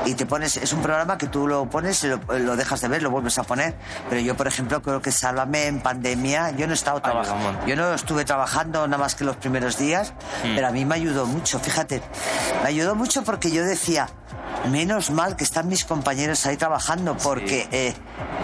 [0.04, 3.02] y te pones, es un programa que tú lo pones lo, lo dejas de ver,
[3.02, 3.74] lo vuelves a poner.
[4.08, 7.74] Pero yo, por ejemplo, creo que Sálvame en pandemia, yo no he estado trabajando, yo
[7.74, 10.12] no estuve trabajando nada más que los primeros días,
[10.44, 10.54] Mm.
[10.54, 12.02] pero a mí me ayudó mucho, fíjate,
[12.62, 14.08] me ayudó mucho porque yo decía,
[14.70, 17.94] menos mal que están mis compañeros ahí trabajando, porque eh,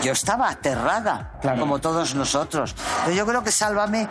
[0.02, 2.74] yo estaba aterrada, como todos nosotros.
[3.04, 4.08] Pero yo creo que Sálvame,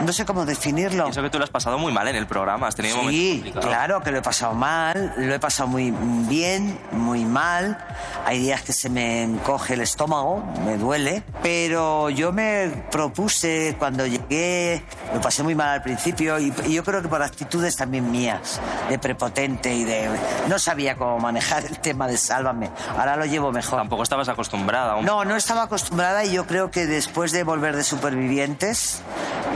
[0.00, 1.08] no sé cómo definirlo.
[1.08, 4.00] Eso que tú lo has pasado muy mal en el programa, has tenido Sí, claro
[4.00, 5.92] que lo he pasado mal, lo he pasado muy
[6.28, 7.78] bien, muy mal.
[8.24, 14.06] Hay días que se me encoge el estómago, me duele, pero yo me propuse cuando
[14.06, 14.84] llegué,
[15.14, 18.60] lo pasé muy mal al principio y, y yo creo que por actitudes también mías,
[18.88, 20.08] de prepotente y de...
[20.48, 23.78] No sabía cómo manejar el tema de Sálvame, ahora lo llevo mejor.
[23.78, 24.92] Tampoco estabas acostumbrada.
[24.92, 25.04] aún.
[25.04, 29.02] No, no estaba acostumbrada y yo creo que después de volver de Supervivientes,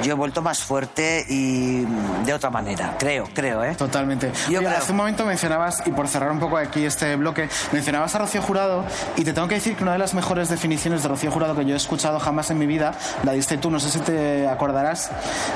[0.03, 1.85] yo he vuelto más fuerte y
[2.25, 3.75] de otra manera, creo, creo, ¿eh?
[3.75, 4.31] Totalmente.
[4.49, 4.79] Yo Oye, creo.
[4.79, 8.43] Hace un momento mencionabas, y por cerrar un poco aquí este bloque, mencionabas a Rocío
[8.43, 8.85] Jurado
[9.17, 11.65] y te tengo que decir que una de las mejores definiciones de Rocío Jurado que
[11.65, 12.93] yo he escuchado jamás en mi vida,
[13.25, 15.11] la diste tú, no sé si te acordarás,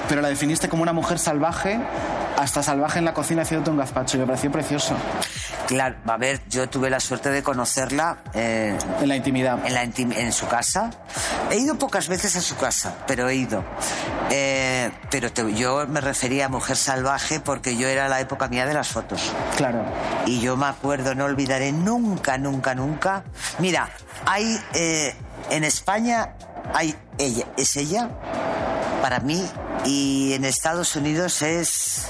[0.09, 1.79] pero la definiste como una mujer salvaje,
[2.39, 4.95] hasta salvaje en la cocina haciéndote un gazpacho y me pareció precioso.
[5.67, 8.19] Claro, a ver, yo tuve la suerte de conocerla.
[8.35, 9.59] eh, en la intimidad.
[9.65, 10.91] En, la intim- en su casa.
[11.51, 13.63] He ido pocas veces a su casa, pero he ido.
[14.31, 18.65] Eh, pero te- yo me refería a mujer salvaje porque yo era la época mía
[18.67, 19.33] de las fotos.
[19.57, 19.85] Claro.
[20.27, 23.25] Y yo me acuerdo, no olvidaré nunca, nunca, nunca.
[23.59, 23.91] Mira,
[24.27, 25.15] hay eh,
[25.51, 26.35] en España
[26.75, 28.09] hay ella, es ella
[29.03, 29.45] para mí
[29.85, 32.07] y en Estados Unidos es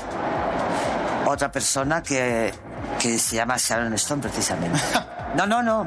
[1.31, 2.53] otra persona que,
[2.99, 4.78] que se llama Sharon Stone precisamente.
[5.35, 5.87] No, no, no.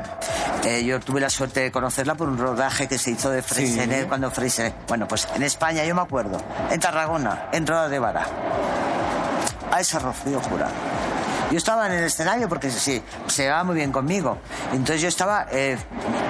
[0.64, 4.08] Eh, yo tuve la suerte de conocerla por un rodaje que se hizo de Freixenet
[4.08, 4.74] cuando Freixenet...
[4.88, 6.38] Bueno, pues en España, yo me acuerdo.
[6.72, 8.26] En Tarragona, en Roda de Vara.
[9.70, 10.72] A esa Rocío Jurado.
[11.52, 14.38] Yo estaba en el escenario porque sí, se llevaba muy bien conmigo.
[14.72, 15.78] Entonces yo estaba eh,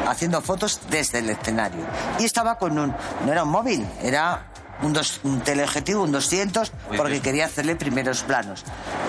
[0.08, 1.86] haciendo fotos desde el escenario.
[2.20, 2.96] Y estaba con un...
[3.26, 4.48] No era un móvil, era
[4.82, 8.64] un, dos- un teleobjetivo, un 200, porque quería hacerle primeros planos.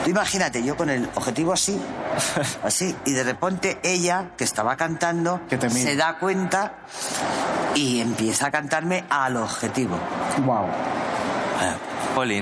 [0.04, 1.80] Tú imagínate, yo con el objetivo así,
[2.62, 5.40] así, y de repente ella, que estaba cantando,
[5.84, 6.74] se da cuenta
[7.74, 9.98] y empieza a cantarme al objetivo.
[10.44, 10.66] Wow.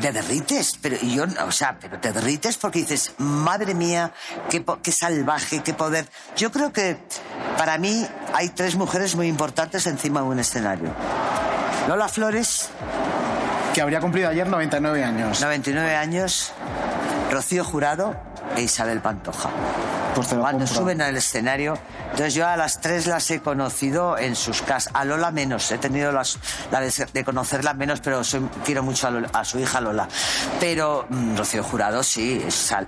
[0.02, 4.12] Te derrites, pero yo, o sea, pero te derrites porque dices, madre mía,
[4.50, 6.06] qué, qué salvaje, qué poder.
[6.36, 6.98] Yo creo que
[7.56, 10.90] para mí hay tres mujeres muy importantes encima de un escenario.
[11.88, 12.68] Lola Flores.
[13.74, 15.40] Que habría cumplido ayer 99 años.
[15.40, 16.52] 99 años.
[17.30, 18.14] Rocío Jurado
[18.56, 19.48] e Isabel Pantoja.
[20.14, 20.66] Pues Cuando compro.
[20.66, 21.78] suben al escenario,
[22.10, 24.92] entonces yo a las tres las he conocido en sus casas.
[24.94, 26.38] A Lola menos, he tenido las-
[26.70, 30.06] la de, de conocerla menos, pero soy- quiero mucho a, Lola- a su hija Lola.
[30.60, 32.86] Pero mm, Rocío Jurado sí, sal-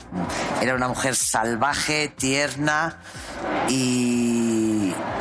[0.60, 2.98] era una mujer salvaje, tierna
[3.68, 4.33] y,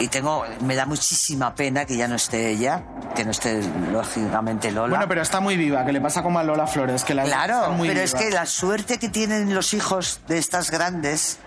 [0.04, 2.84] y tengo, me da muchísima pena que ya no esté ella,
[3.16, 4.90] que no esté lógicamente Lola.
[4.90, 7.46] Bueno, pero está muy viva, que le pasa como a Lola Flores, que la está
[7.46, 11.38] Claro, muy pero es que la suerte que tienen los hijos de estas grandes,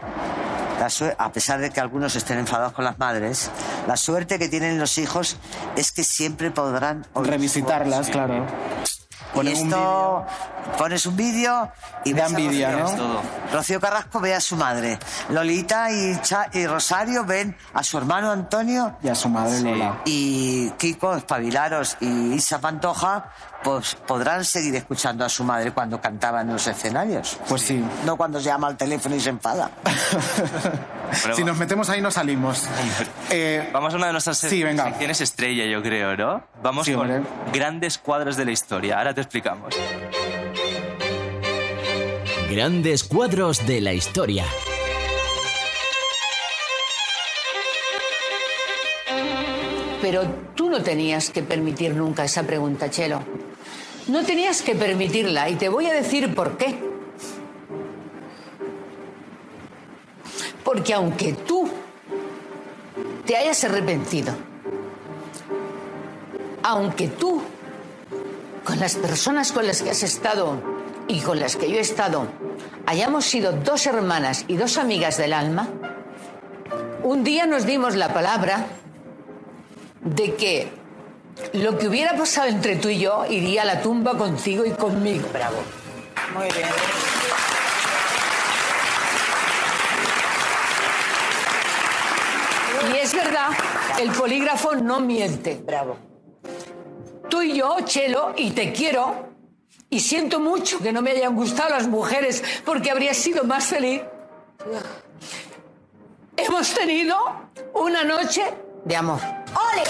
[0.81, 0.89] la
[1.19, 3.51] a pesar de que algunos estén enfadados con las madres,
[3.87, 5.37] la suerte que tienen los hijos
[5.77, 8.13] es que siempre podrán Revisitarlas, su
[9.41, 9.57] claro.
[9.57, 10.27] Y un esto,
[10.79, 11.71] pones un vídeo
[12.05, 12.71] y Da envidia.
[12.73, 13.21] ¿no?
[13.53, 14.99] Rocío Carrasco ve a su madre.
[15.31, 18.97] Lolita y, Cha- y Rosario ven a su hermano Antonio.
[19.03, 19.99] Y a su madre Lola.
[20.05, 23.31] Y Kiko, Espabilaros y Isa Pantoja,
[23.67, 27.37] pues podrán seguir escuchando a su madre cuando cantaba en los escenarios.
[27.49, 27.85] Pues sí.
[28.05, 29.73] No cuando se llama al teléfono y se enfada.
[31.35, 32.63] si nos metemos ahí no salimos.
[33.29, 34.85] Eh, Vamos a una de nuestras Sí, venga.
[34.85, 36.45] secciones estrella, yo creo, ¿no?
[36.63, 37.29] Vamos Sí, con hombre.
[37.53, 38.99] grandes cuadros de la historia.
[38.99, 39.75] Ahora te explicamos.
[42.49, 44.45] Grandes cuadros de la historia.
[50.03, 50.23] pero
[50.55, 53.23] tú no tenías que permitir nunca esa pregunta, Chelo.
[54.09, 56.79] No tenías que permitirla y te voy a decir por qué.
[60.65, 61.69] Porque aunque tú
[63.25, 64.33] te hayas arrepentido,
[66.63, 67.43] aunque tú,
[68.65, 70.61] con las personas con las que has estado
[71.09, 72.29] y con las que yo he estado,
[72.87, 75.69] hayamos sido dos hermanas y dos amigas del alma,
[77.03, 78.67] un día nos dimos la palabra
[80.03, 80.86] de que
[81.53, 85.29] lo que hubiera pasado entre tú y yo iría a la tumba contigo y conmigo.
[85.33, 85.57] Bravo.
[86.35, 86.69] Muy bien.
[92.93, 93.49] Y es verdad,
[93.99, 95.61] el polígrafo no miente.
[95.65, 95.97] Bravo.
[97.29, 99.29] Tú y yo, Chelo, y te quiero,
[99.91, 104.03] y siento mucho que no me hayan gustado las mujeres porque habría sido más feliz.
[106.37, 107.17] Hemos tenido
[107.75, 108.43] una noche
[108.85, 109.21] de amor.
[109.21, 109.83] ¡Ole!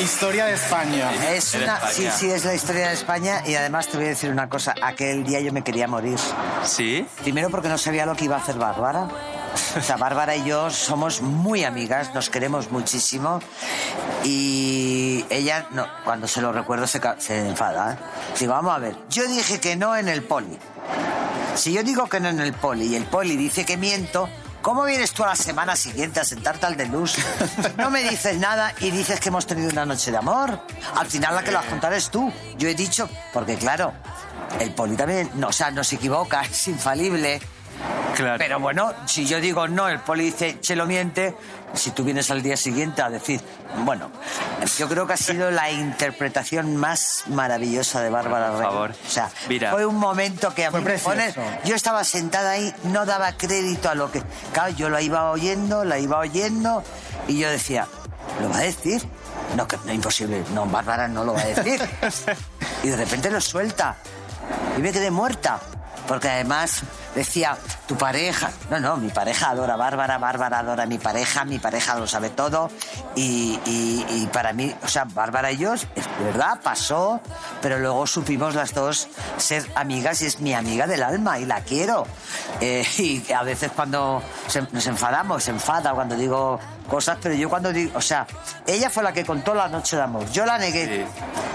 [0.00, 1.10] Historia de España.
[1.30, 4.30] Es una, sí, sí, es la historia de España y además te voy a decir
[4.30, 4.74] una cosa.
[4.82, 6.18] Aquel día yo me quería morir.
[6.64, 7.06] ¿Sí?
[7.22, 9.08] Primero porque no sabía lo que iba a hacer Bárbara.
[9.76, 13.40] O sea, Bárbara y yo somos muy amigas, nos queremos muchísimo
[14.24, 17.94] y ella, no, cuando se lo recuerdo, se, se enfada.
[17.94, 17.96] ¿eh?
[18.38, 20.58] Digo, vamos a ver, yo dije que no en el poli.
[21.56, 24.28] Si yo digo que no en el poli y el poli dice que miento,
[24.62, 27.16] ¿cómo vienes tú a la semana siguiente a sentarte al de luz?
[27.76, 30.60] No me dices nada y dices que hemos tenido una noche de amor.
[30.96, 32.32] Al final la que lo vas a contar es tú.
[32.58, 33.92] Yo he dicho, porque claro,
[34.58, 37.40] el poli también, no, o sea, no se equivoca, es infalible.
[38.14, 38.38] Claro.
[38.38, 41.34] Pero bueno, si yo digo no, el poli dice, che lo miente,
[41.74, 43.40] si tú vienes al día siguiente a decir,
[43.84, 44.10] bueno,
[44.78, 48.62] yo creo que ha sido la interpretación más maravillosa de Bárbara Rey.
[48.62, 48.90] favor.
[49.06, 49.70] O sea, Mira.
[49.70, 51.48] fue un momento que a mí me pone- precioso.
[51.64, 54.22] yo estaba sentada ahí, no daba crédito a lo que.
[54.52, 56.82] Claro, yo la iba oyendo, la iba oyendo,
[57.28, 57.86] y yo decía,
[58.40, 59.02] ¿lo va a decir?
[59.56, 60.42] No, que no, imposible.
[60.54, 61.80] No, Bárbara no lo va a decir.
[62.82, 63.96] y de repente lo suelta.
[64.76, 65.60] Y me quedé muerta.
[66.06, 66.80] Porque además
[67.14, 67.56] decía,
[67.86, 68.50] tu pareja.
[68.70, 72.06] No, no, mi pareja adora a Bárbara, Bárbara adora a mi pareja, mi pareja lo
[72.06, 72.70] sabe todo.
[73.14, 77.20] Y, y- y para mí, o sea, Bárbara y yo, es de verdad, pasó,
[77.62, 79.08] pero luego supimos las dos
[79.38, 82.06] ser amigas y es mi amiga del alma y la quiero.
[82.60, 86.58] Eh, y a veces cuando se- nos enfadamos, se enfada cuando digo
[86.88, 88.26] cosas, pero yo cuando digo, o sea,
[88.66, 90.28] ella fue la que contó la noche de amor.
[90.32, 91.06] Yo la negué.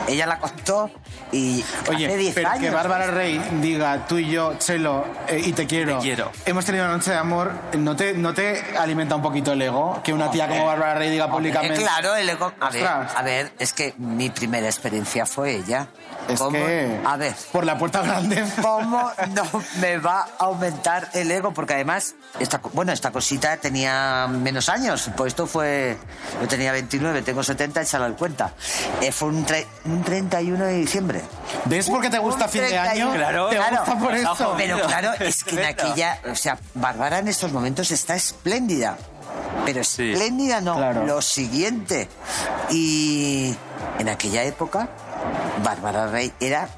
[0.08, 0.89] Ella la contó
[1.32, 2.62] y hace Oye, 10 pero años.
[2.62, 5.99] que Bárbara Rey diga tú y yo, Chelo, eh, y te quiero,
[6.45, 10.01] hemos tenido una noche de amor, ¿no te, ¿no te alimenta un poquito el ego?
[10.03, 11.81] Que una tía como Bárbara Rey diga públicamente.
[11.81, 15.87] claro, el ego- A ver, a ver, es que mi primera experiencia fue ella.
[16.27, 16.57] Es ¿Cómo?
[16.57, 17.35] que- A ver.
[17.51, 18.43] Por la puerta grande.
[18.59, 19.43] ¿Cómo no
[19.79, 21.53] me va a aumentar el ego?
[21.53, 25.11] Porque además, esta, bueno, esta cosita tenía menos años.
[25.15, 25.97] Pues esto fue.
[26.41, 28.53] Yo tenía 29, tengo 70, échalo en cuenta.
[29.01, 31.21] Eh, fue un, tre- un 31 de diciembre.
[31.65, 33.11] ¿Ves por qué te gusta fin de año?
[33.11, 33.49] 31.
[33.49, 34.53] Te gusta por eso.
[34.57, 36.19] Pero claro, es que en aquella.
[36.31, 38.97] O sea, Bárbara en estos momentos está espléndida.
[39.65, 41.05] Pero espléndida no, Claro.
[41.05, 42.07] lo siguiente.
[42.69, 43.55] Y
[43.99, 44.89] en aquella época,
[45.63, 46.69] Bárbara Rey era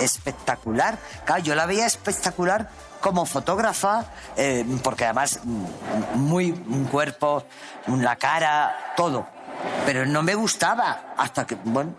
[0.00, 0.98] espectacular.
[1.24, 2.68] Claro, yo la veía espectacular
[3.00, 5.64] como fotógrafa, eh, porque además mm,
[6.18, 7.44] muy un cuerpo,
[7.86, 9.26] la cara, todo.
[9.86, 11.94] Pero no me gustaba hasta que, bueno,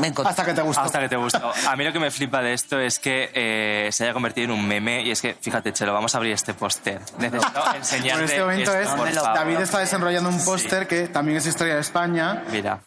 [0.00, 0.30] me encontré.
[0.30, 0.82] Hasta que te gustó.
[0.82, 1.52] Hasta que te gustó.
[1.68, 4.60] A mí lo que me flipa de esto es que eh, se haya convertido en
[4.60, 7.00] un meme y es que, fíjate, Chelo, vamos a abrir este póster.
[7.18, 9.00] Necesito enseñarte Por este momento esto, es.
[9.00, 9.34] por favor.
[9.34, 12.44] David está desenrollando un póster que también es historia de España.
[12.50, 12.80] Mira.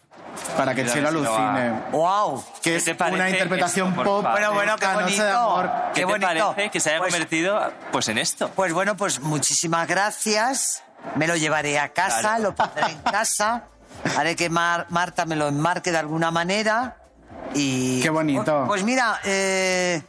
[0.55, 1.81] Para que Chelo alucine.
[1.91, 2.43] ¡Wow!
[2.61, 4.25] Que ¿Qué es te una interpretación esto, pop.
[4.31, 5.23] Bueno, bueno, qué bonito.
[5.23, 5.69] de amor.
[5.93, 6.51] ¿Qué Qué te bonito.
[6.53, 8.49] parece que se haya Pues- convertido pues en esto?
[8.55, 10.83] Pues bueno, pues muchísimas gracias.
[11.15, 12.43] Me lo llevaré a casa, Claro.
[12.43, 13.63] lo pondré en casa.
[14.17, 16.97] Haré que Mar- Marta me lo enmarque de alguna manera.
[17.53, 18.01] Y.
[18.01, 18.65] Qué bonito.
[18.67, 20.01] Pues mira, eh,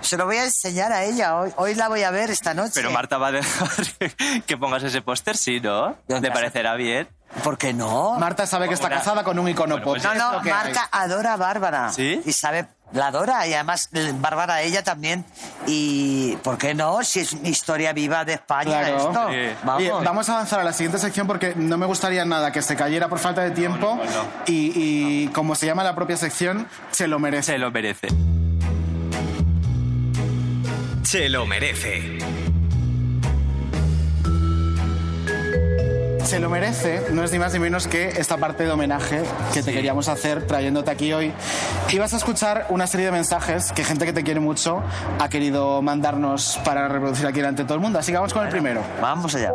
[0.00, 1.36] se lo voy a enseñar a ella.
[1.36, 2.72] Hoy, hoy la voy a ver esta noche.
[2.74, 3.68] Pero Marta va a dejar
[4.46, 5.96] que pongas ese póster, sí, ¿no?
[6.06, 7.08] ¿Te parecerá bien?
[7.42, 8.18] ¿Por qué no?
[8.18, 9.94] Marta sabe que está casada con un icono Bueno, pop.
[9.94, 10.42] pues No, no.
[10.42, 11.90] Marta adora a Bárbara.
[11.92, 12.20] ¿Sí?
[12.26, 15.24] Y sabe, la adora y además eh, Bárbara ella también.
[15.66, 17.02] Y ¿por qué no?
[17.02, 18.96] Si es una historia viva de España Claro.
[18.96, 19.28] esto.
[19.30, 19.56] Sí.
[19.64, 20.04] Vamos.
[20.04, 23.08] Vamos a avanzar a la siguiente sección porque no me gustaría nada que se cayera
[23.08, 23.96] por falta de tiempo.
[23.96, 24.24] no, no.
[24.46, 27.52] Y, y como se llama la propia sección, se lo merece.
[27.52, 28.08] Se lo merece.
[31.02, 32.18] Se lo merece.
[36.24, 39.62] Se lo merece, no es ni más ni menos que esta parte de homenaje que
[39.62, 41.32] te queríamos hacer trayéndote aquí hoy.
[41.90, 44.82] Y vas a escuchar una serie de mensajes que gente que te quiere mucho
[45.18, 47.98] ha querido mandarnos para reproducir aquí delante de todo el mundo.
[47.98, 48.82] Así que vamos con el primero.
[49.00, 49.52] Vamos allá.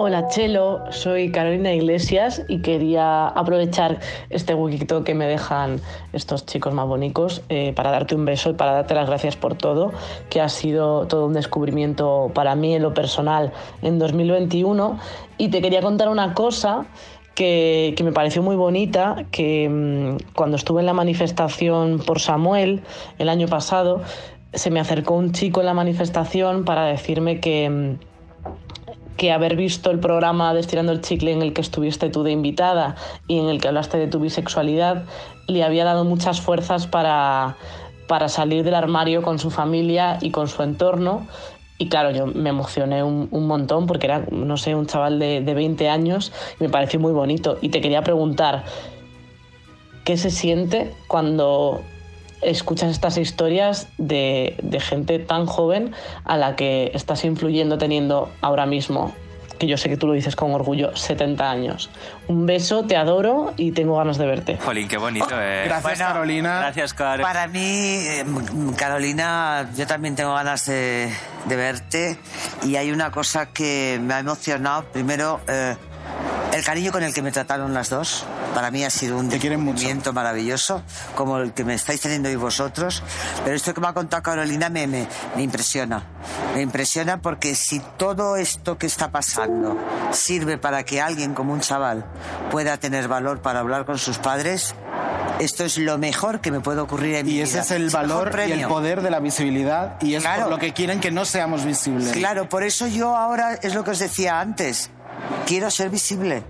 [0.00, 3.98] Hola Chelo, soy Carolina Iglesias y quería aprovechar
[4.30, 5.80] este huequito que me dejan
[6.12, 9.56] estos chicos más bonitos eh, para darte un beso y para darte las gracias por
[9.56, 9.90] todo,
[10.30, 15.00] que ha sido todo un descubrimiento para mí en lo personal en 2021.
[15.36, 16.86] Y te quería contar una cosa
[17.34, 22.82] que, que me pareció muy bonita, que mm, cuando estuve en la manifestación por Samuel
[23.18, 24.02] el año pasado,
[24.52, 27.68] se me acercó un chico en la manifestación para decirme que...
[27.68, 28.08] mm,
[29.18, 32.30] que haber visto el programa de Estirando el Chicle en el que estuviste tú de
[32.30, 32.94] invitada
[33.26, 35.04] y en el que hablaste de tu bisexualidad
[35.48, 37.56] le había dado muchas fuerzas para,
[38.06, 41.26] para salir del armario con su familia y con su entorno.
[41.78, 45.40] Y claro, yo me emocioné un, un montón porque era, no sé, un chaval de,
[45.40, 47.58] de 20 años y me pareció muy bonito.
[47.60, 48.64] Y te quería preguntar,
[50.04, 51.82] ¿qué se siente cuando
[52.42, 55.92] escuchas estas historias de, de gente tan joven
[56.24, 59.14] a la que estás influyendo teniendo ahora mismo,
[59.58, 61.90] que yo sé que tú lo dices con orgullo, 70 años.
[62.28, 64.56] Un beso, te adoro y tengo ganas de verte.
[64.58, 65.64] Jolín, qué bonito, eh.
[65.64, 66.60] Gracias, Carolina.
[66.60, 67.22] Gracias, Caro.
[67.22, 68.24] Para mí, eh,
[68.76, 71.10] Carolina, yo también tengo ganas de,
[71.46, 72.18] de verte
[72.62, 74.84] y hay una cosa que me ha emocionado.
[74.92, 75.74] Primero, eh,
[76.52, 78.24] el cariño con el que me trataron las dos.
[78.54, 80.82] Para mí ha sido un descubrimiento maravilloso,
[81.14, 83.02] como el que me estáis teniendo hoy vosotros.
[83.44, 85.06] Pero esto que me ha contado Carolina me, me,
[85.36, 86.02] me impresiona.
[86.54, 89.76] Me impresiona porque si todo esto que está pasando
[90.12, 92.04] sirve para que alguien como un chaval
[92.50, 94.74] pueda tener valor para hablar con sus padres,
[95.38, 97.44] esto es lo mejor que me puede ocurrir en mi Y vida.
[97.44, 100.44] ese es el valor y el poder de la visibilidad y es Claro.
[100.44, 102.10] por lo que quieren que no seamos visibles.
[102.12, 104.90] Claro, por eso yo ahora es lo que os decía antes.
[105.46, 106.42] Quiero ser visible.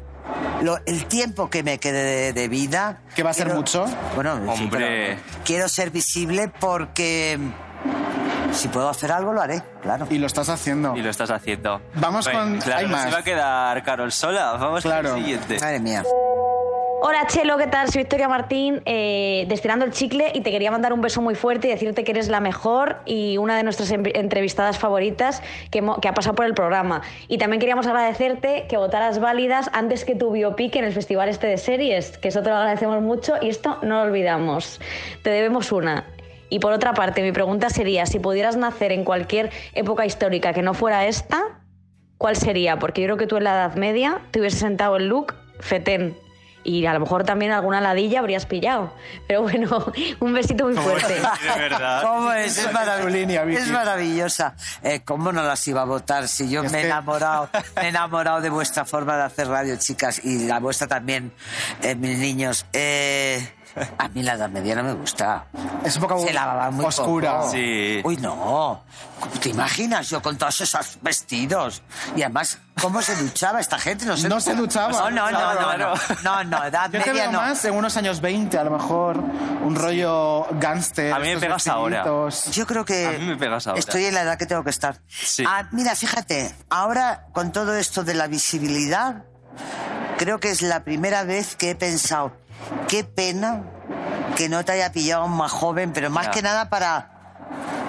[0.63, 3.01] Lo- el tiempo que me quede de, de vida.
[3.15, 3.87] ¿Que va a ser mucho?
[4.15, 5.17] Bueno, sí, Hombre.
[5.19, 7.39] pero quiero ser visible porque
[8.53, 10.07] si puedo hacer algo lo haré, claro.
[10.11, 10.97] Y lo estás haciendo.
[10.97, 11.81] Y lo estás haciendo.
[11.95, 13.09] Vamos Bueno, con- Claro, hay más.
[13.09, 14.53] iba a quedar Carol sola.
[14.53, 15.11] Vamos Claro.
[15.11, 15.59] con el siguiente.
[15.61, 16.03] Madre mía.
[17.01, 17.89] Hola Chelo, ¿qué tal?
[17.89, 21.71] Soy Victoria Martín, eh, el Chicle, y te quería mandar un beso muy fuerte y
[21.71, 25.41] decirte que eres la mejor y una de nuestras entrevistadas favoritas
[25.71, 27.03] que, que ha pasado por el programa.
[27.29, 31.47] Y también queríamos agradecerte que votaras válidas antes que tu biopic en el Festival este
[31.47, 34.81] de series, que eso te lo agradecemos mucho y esto no lo olvidamos.
[35.23, 36.05] Te debemos una.
[36.51, 40.63] Y por otra parte, mi pregunta sería, si pudieras nacer en cualquier época histórica que
[40.63, 41.61] no fuera esta,
[42.17, 42.81] ¿cuál sería?
[42.81, 46.17] Porque yo creo que tú en la Edad Media te hubieses sentado el look fetén.
[46.69, 48.93] Y a lo mejor también alguna ladilla habrías pillado.
[49.27, 49.91] Pero bueno,
[50.21, 51.15] un besito muy fuerte.
[51.15, 52.03] De verdad.
[52.03, 52.59] ¿Cómo es?
[52.59, 54.55] Es, maravillosa.
[54.83, 58.43] Eh, ¿Cómo no las iba a votar si yo me he enamorado, me he enamorado
[58.43, 61.33] de vuestra forma de hacer radio, chicas, y la vuestra también,
[61.81, 62.67] eh, mis niños?
[62.75, 63.49] Eh,
[63.99, 65.47] a mí la edad media no me gusta.
[65.85, 67.39] Es un poco Se lavaba muy oscura.
[67.41, 67.51] poco.
[67.53, 68.01] Sí.
[68.05, 68.83] Uy, no.
[69.41, 71.83] ¿Te imaginas yo con todos esos vestidos?
[72.15, 74.05] Y además, ¿cómo se duchaba esta gente?
[74.07, 74.93] No se, No se duchaba.
[74.93, 75.95] No, no, no, no, no.
[76.23, 77.41] No, no, edad Yo te media veo no.
[77.41, 79.19] más en unos años 20, a lo mejor.
[79.19, 81.13] Un rollo gángster.
[81.13, 82.05] A mí me pegas ahora.
[82.53, 83.79] Yo creo que A mí me pegas ahora.
[83.81, 85.01] estoy en la edad que tengo que estar.
[85.09, 85.45] Sí.
[85.47, 89.25] Ah, mira, fíjate, ahora con todo esto de la visibilidad,
[90.17, 92.33] creo que es la primera vez que he pensado,
[92.89, 93.63] qué pena
[94.37, 96.31] que no te haya pillado más joven, pero más Ya.
[96.33, 97.11] que nada para,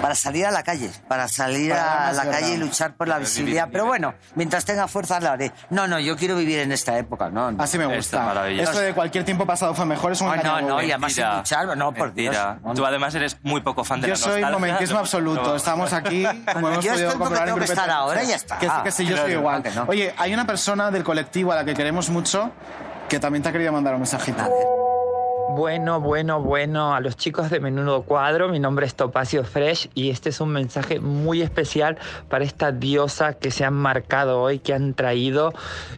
[0.01, 3.15] para salir a la calle, para salir Para a la calle y luchar por la
[3.17, 3.65] vivir, visibilidad.
[3.71, 3.89] Pero vivir.
[4.01, 5.51] bueno, mientras tenga fuerza lo haré.
[5.69, 7.51] No, no, yo quiero vivir en esta época, no.
[7.51, 7.61] no.
[7.61, 8.47] Así me gusta.
[8.49, 11.29] Esto de cualquier tiempo pasado fue mejor es un No, no, no, y además sin
[11.29, 12.33] luchar, no, por Dios.
[12.33, 12.59] Mentira.
[12.63, 14.57] No, Tú además eres muy poco fan de Yo la soy nostalgia.
[14.59, 15.43] momentismo No, absoluto.
[15.43, 15.55] no.
[15.55, 18.57] Estamos aquí, como hemos Yo estoy porque tengo que estar ahora y ya está.
[18.57, 19.61] Que sí, que sí, yo soy igual.
[19.87, 22.51] Oye, hay una persona del colectivo a la que queremos mucho
[23.09, 24.43] que también te querido mandar un mensajito.
[25.51, 30.11] Bueno, bueno, bueno, a los chicos de Menudo Cuadro, mi nombre es Topacio Fresh y
[30.11, 31.97] este es un mensaje muy especial
[32.29, 35.51] para esta diosa que se han marcado hoy, que han traído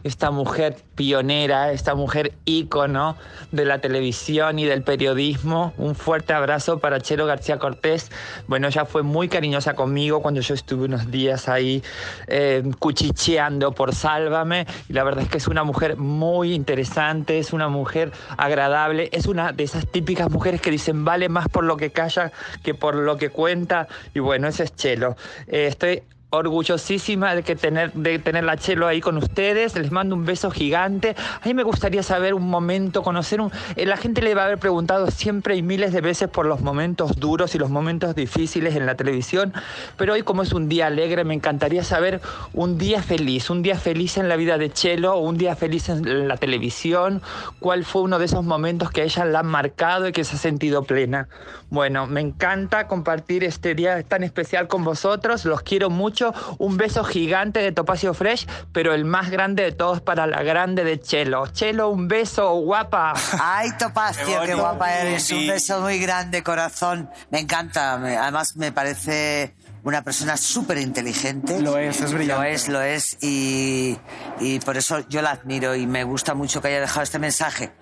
[0.04, 3.16] esta mujer pionera, esta mujer ícono
[3.50, 5.74] de la televisión y del periodismo.
[5.76, 8.10] Un fuerte abrazo para Chelo García Cortés.
[8.48, 11.82] Bueno, ella fue muy cariñosa conmigo cuando yo estuve unos días ahí
[12.26, 17.52] eh, cuchicheando por Sálvame y la verdad es que es una mujer muy interesante, es
[17.52, 21.76] una mujer agradable, es una de esas típicas mujeres que dicen vale más por lo
[21.76, 22.30] que calla
[22.62, 25.16] que por lo que cuenta y bueno, ese es Chelo.
[25.48, 29.76] Eh, estoy orgullosísima de, que tener, de tener la Chelo ahí con ustedes.
[29.76, 31.14] Les mando un beso gigante.
[31.40, 33.52] A mí me gustaría saber un momento, conocer un...
[33.76, 36.60] eh, La gente le va a haber preguntado siempre y miles de veces por los
[36.62, 39.52] momentos duros y los momentos difíciles en la televisión,
[39.96, 42.20] pero hoy como es un día alegre, me encantaría saber
[42.54, 46.28] un día feliz, un día feliz en la vida de Chelo, un día feliz en
[46.28, 47.20] la televisión,
[47.60, 50.36] cuál fue uno de esos momentos que a ella la han marcado y que se
[50.36, 51.28] ha sentido plena.
[51.68, 56.21] Bueno, me encanta compartir este día tan especial con vosotros, los quiero mucho,
[56.58, 60.84] un beso gigante de Topacio Fresh, pero el más grande de todos para la grande
[60.84, 61.46] de Chelo.
[61.48, 63.14] Chelo, un beso, guapa.
[63.40, 65.24] Ay, Topacio, Qué guapa eres.
[65.24, 65.34] Sí.
[65.34, 67.10] Un beso muy grande, corazón.
[67.30, 67.96] Me encanta.
[67.98, 69.54] me- además, me parece
[69.84, 71.60] una persona súper inteligente.
[71.60, 72.42] Lo es, es brillante.
[72.42, 73.18] Lo es, lo es.
[73.22, 73.98] Y,
[74.40, 77.72] y por eso yo la admiro y me gusta mucho que haya dejado este mensaje.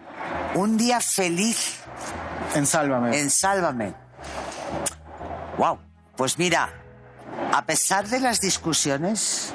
[0.54, 1.80] Un día feliz.
[2.54, 3.18] En Sálvame.
[3.18, 3.94] En Sálvame.
[5.58, 5.78] Wow.
[6.16, 6.70] Pues mira,
[7.52, 9.52] a pesar de las discusiones,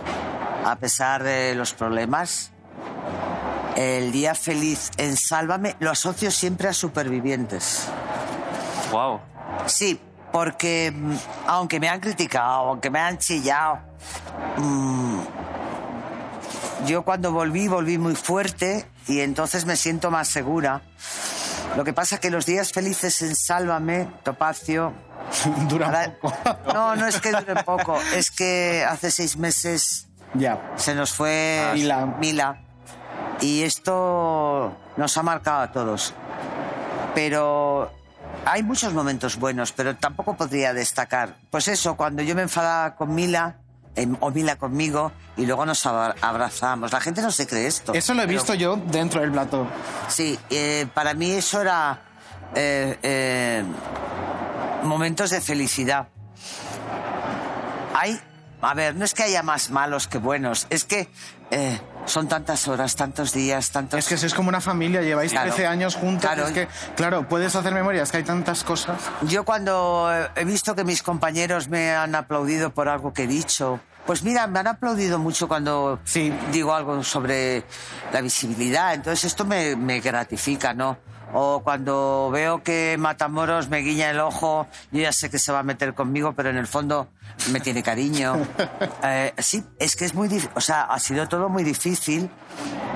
[0.65, 2.51] a pesar de los problemas,
[3.75, 7.87] el día feliz en Sálvame lo asocio siempre a supervivientes.
[8.91, 9.19] Wow.
[9.67, 9.99] Sí,
[10.31, 11.15] porque mm,
[11.47, 13.79] aunque me han criticado, aunque me han chillado,
[14.57, 15.19] mm,
[16.85, 20.81] yo cuando volví, volví muy fuerte y entonces me siento más segura.
[21.75, 24.93] Lo que pasa que los días felices en Sálvame, Topacio...
[25.69, 26.37] Dura poco.
[26.73, 30.61] No, no es que dure poco, es que hace seis meses Ya.
[30.75, 32.05] se nos fue Mila.
[32.19, 32.61] Mila.
[33.41, 36.13] Y esto nos ha marcado a todos.
[37.15, 37.91] Pero
[38.45, 41.35] hay muchos momentos buenos, pero tampoco podría destacar.
[41.49, 43.55] Pues eso, cuando yo me enfadaba con Mila,
[43.95, 46.91] em, o Mila conmigo, y luego nos abra- abrazamos.
[46.91, 47.93] La gente no se cree esto.
[47.93, 49.67] Eso lo he pero- visto yo dentro del plató.
[50.07, 51.99] Sí, eh, para mí eso era
[52.55, 53.63] eh, eh,
[54.83, 56.07] momentos de felicidad.
[57.93, 58.19] Hay,
[58.65, 61.07] a ver, no es que haya más malos que buenos, es que
[61.51, 63.99] eh, son tantas horas, tantos días, tantos...
[63.99, 65.53] Es que sois como una familia, lleváis Claro.
[65.53, 66.21] 13 años juntos.
[66.21, 66.47] Claro.
[66.47, 68.99] Es que, claro, puedes hacer memoria, es que hay tantas cosas.
[69.21, 73.79] Yo cuando he visto que mis compañeros me han aplaudido por algo que he dicho,
[74.05, 75.99] pues mira, me han aplaudido mucho cuando
[76.51, 77.63] digo algo sobre
[78.13, 80.97] la visibilidad, entonces esto me, me gratifica, ¿no?
[81.33, 85.59] O cuando veo que Matamoros me guiña el ojo, yo ya sé que se va
[85.59, 87.07] a meter conmigo, pero en el fondo
[87.51, 88.35] me tiene cariño.
[89.03, 92.29] Eh, sí, es que es muy difícil, o sea, ha sido todo muy difícil,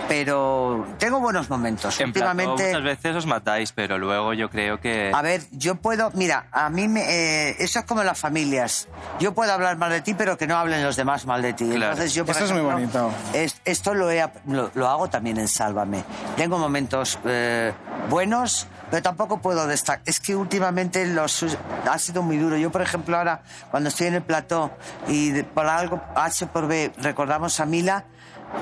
[0.08, 2.00] pero tengo buenos momentos.
[2.00, 2.66] En Últimamente...
[2.68, 5.12] muchas veces os matáis, pero luego yo creo que...
[5.14, 7.02] A ver, yo puedo, mira, a mí me,
[7.50, 8.88] eh, eso es como las familias.
[9.20, 11.66] Yo puedo hablar mal de ti, pero que no hablen los demás mal de ti.
[11.70, 11.92] Claro.
[11.92, 13.12] Entonces yo, por Eso es muy bonito.
[13.34, 16.04] es- esto lo, he ap- lo, lo hago también en Sálvame.
[16.36, 17.72] Tengo momentos eh,
[18.10, 20.02] buenos, pero tampoco puedo destacar.
[20.06, 21.46] Es que últimamente los,
[21.90, 22.58] ha sido muy duro.
[22.58, 24.72] Yo, por ejemplo, ahora, cuando estoy en el plató
[25.08, 28.06] y de- por algo H por B recordamos a Mila,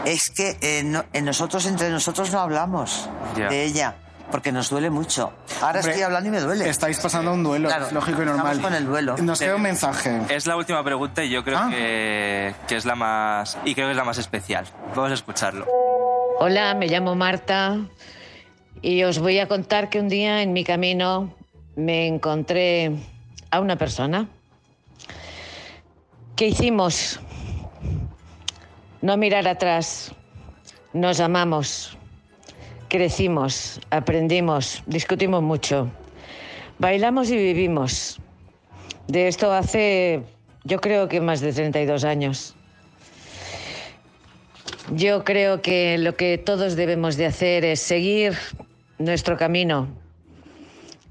[0.05, 3.95] es que eh, no- en nosotros, entre nosotros, no hablamos de ella.
[4.29, 5.31] Porque nos duele mucho.
[5.61, 6.67] Ahora Hombre, estoy hablando y me duele.
[6.67, 8.61] Estáis pasando un duelo, Claro, es lógico y estamos normal.
[8.61, 9.15] con el duelo.
[9.19, 10.19] Nos queda un mensaje.
[10.27, 11.69] Es la última pregunta y yo creo Ah.
[11.69, 13.57] que, que es la más...
[13.63, 14.65] Y creo que es la más especial.
[14.93, 15.65] Vamos a escucharlo.
[16.39, 17.77] Hola, me llamo Marta
[18.81, 21.33] y os voy a contar que un día en mi camino
[21.77, 22.91] me encontré
[23.49, 24.27] a una persona.
[26.35, 27.21] ¿Qué hicimos?
[29.07, 30.11] No mirar atrás.
[30.91, 31.97] Nos amamos.
[32.89, 35.89] Crecimos, aprendimos, discutimos mucho.
[36.77, 38.19] Bailamos y vivimos.
[39.07, 40.23] De esto hace,
[40.65, 42.53] yo creo que más de 32 años.
[44.91, 48.33] Yo creo que lo que todos debemos de hacer es seguir
[48.99, 49.87] nuestro camino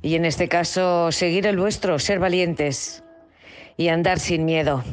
[0.03, 3.03] y en este caso seguir el vuestro, ser valientes
[3.78, 4.84] y andar sin miedo.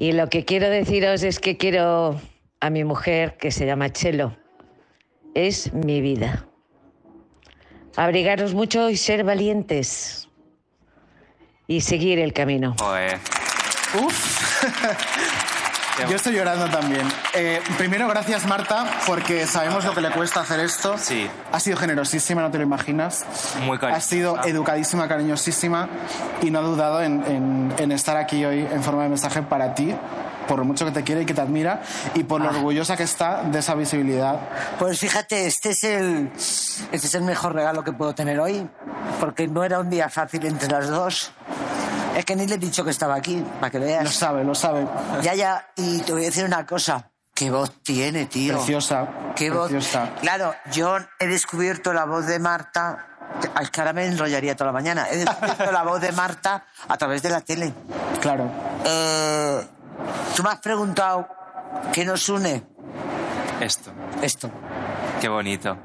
[0.00, 2.20] Y lo que quiero deciros es que quiero
[2.60, 4.36] a mi mujer que se llama Chelo.
[5.34, 6.46] Es mi vida.
[7.96, 10.28] Abrigaros mucho y ser valientes
[11.66, 12.76] y seguir el camino.
[16.08, 17.02] Yo estoy llorando también.
[17.34, 20.96] Eh, primero, gracias Marta, porque sabemos lo que le cuesta hacer esto.
[20.98, 21.28] Sí.
[21.52, 23.24] Ha sido generosísima, no te lo imaginas.
[23.64, 25.88] Muy Ha sido educadísima, cariñosísima
[26.42, 29.74] y no ha dudado en, en- en estar aquí hoy en forma de mensaje para
[29.74, 29.94] ti,
[30.46, 31.82] por lo mucho que te quiere y que te admira
[32.14, 34.38] y por lo orgullosa que está de esa visibilidad.
[34.78, 36.30] Pues fíjate, este es el
[36.92, 38.68] este es el mejor regalo que puedo tener hoy,
[39.20, 41.32] porque no era un día fácil entre las dos.
[42.18, 44.02] Es que ni le he dicho que estaba aquí, para que veas.
[44.02, 44.88] Lo sabe, lo sabe.
[45.22, 47.12] Ya, ya, y te voy a decir una cosa.
[47.32, 48.54] ¿Qué voz tiene, tío?
[48.54, 49.06] Preciosa.
[49.36, 49.70] ¿Qué voz?
[49.70, 50.10] preciosa.
[50.20, 53.06] Claro, yo he descubierto la voz de Marta.
[53.54, 55.06] Al cara me enrollaría toda la mañana.
[55.08, 57.72] He descubierto la voz de Marta a través de la tele.
[58.20, 58.50] Claro.
[58.84, 59.64] Eh,
[60.34, 61.28] tú me has preguntado
[61.92, 62.64] qué nos une.
[63.60, 63.92] Esto.
[64.22, 64.50] Esto.
[65.20, 65.78] Qué bonito.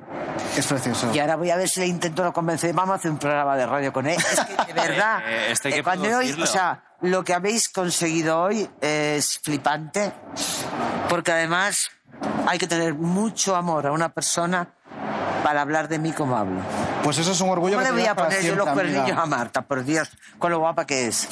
[0.58, 1.12] Es precioso.
[1.14, 2.74] Y ahora voy a ver si le intento convencer.
[2.74, 4.18] Vamos a hacer un programa de radio con él.
[4.18, 7.24] Es que, de verdad, Eh, eh, esto hay eh, que cuando hoy, o sea, lo
[7.24, 10.12] que habéis conseguido hoy es flipante,
[11.10, 11.90] porque además
[12.48, 14.68] hay que tener mucho amor a una persona
[15.44, 16.62] para hablar de mí como hablo.
[17.04, 19.26] Pues eso es un orgullo ¿Cómo que le voy a poner yo los cuernillos a
[19.26, 19.62] Marta?
[19.64, 20.10] Por Dios,
[20.40, 21.28] con lo guapa que es.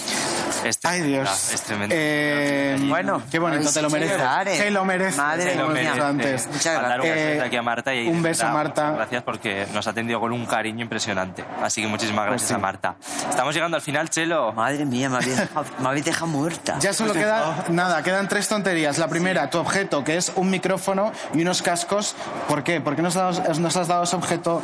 [0.63, 1.53] Este Ay, Dios.
[1.53, 1.95] Es tremendo.
[1.97, 4.21] Eh, Bueno, qué bonito, ay, te lo sí, mereces.
[4.21, 4.57] eh.
[4.59, 5.17] Te lo mereces.
[5.17, 6.47] Madre hemos dicho antes.
[6.47, 7.25] Muchas Mandar un gracias.
[7.27, 8.83] beso Eh, aquí a Marta y un beso, Marta.
[8.83, 11.43] muchas Gracias porque nos ha atendido con un cariño impresionante.
[11.63, 12.53] Así que muchísimas gracias sí.
[12.53, 12.95] a Marta.
[13.29, 14.53] Estamos llegando al final, Chelo.
[14.53, 16.77] Madre mía, me habéis dejado, me habéis dejado muerta.
[16.79, 18.97] Ya solo queda nada, quedan tres tonterías.
[18.97, 22.15] La primera, tu objeto, que es un micrófono y unos cascos.
[22.47, 22.81] ¿Por qué?
[22.81, 24.61] ¿Por qué nos has dado, nos has dado ese objeto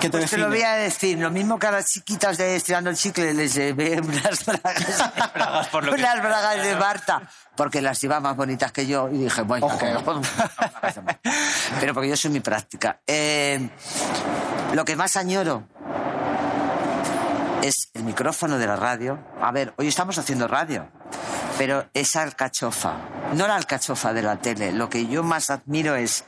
[0.00, 0.42] que te Pues te define?
[0.42, 3.54] lo voy a decir, lo mismo que a las chiquitas de Estirando el Chicle les
[3.54, 5.10] llevé unas bragas,
[5.70, 7.22] por lo que- unas bragas de Marta,
[7.56, 9.94] porque las iba más bonitas que yo, y dije, bueno, que-
[11.80, 13.00] pero porque yo soy muy práctica.
[13.06, 13.68] Eh,
[14.72, 15.64] lo que más añoro
[17.62, 19.18] es el micrófono de la radio.
[19.40, 20.88] A ver, hoy estamos haciendo radio,
[21.56, 22.94] pero esa alcachofa,
[23.34, 26.24] no la alcachofa de la tele, lo que yo más admiro es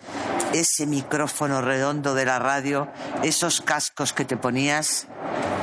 [0.53, 2.89] ese micrófono redondo de la radio,
[3.23, 5.07] esos cascos que te ponías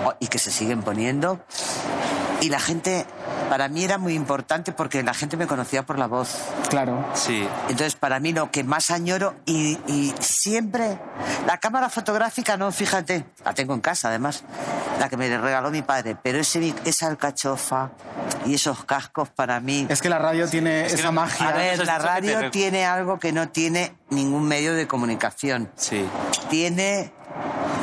[0.05, 1.43] o- y que se siguen poniendo.
[2.41, 3.05] Y la gente,
[3.53, 6.39] para mí era muy importante porque la gente me conocía por la voz.
[6.69, 7.05] Claro.
[7.13, 7.47] Sí.
[7.69, 10.97] Entonces, para mí lo que más añoro y, y siempre...
[11.45, 14.43] La cámara fotográfica, no, fíjate, la tengo en casa además,
[14.99, 17.91] la que me regaló mi padre, pero ese, esa alcachofa
[18.43, 19.85] y esos cascos para mí...
[19.87, 21.49] Es que la radio tiene esa magia.
[21.49, 25.69] A ver, la radio te- tiene algo que no tiene ningún medio de comunicación.
[25.75, 26.03] Sí.
[26.49, 27.11] Tiene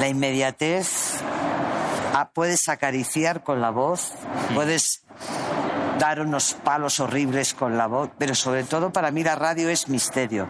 [0.01, 0.89] la inmediatez,
[2.13, 4.15] ah, puedes acariciar con la voz,
[4.53, 5.05] puedes
[6.01, 9.89] dar unos palos horribles con la voz, pero sobre todo para mí la radio es
[9.89, 10.49] misterio.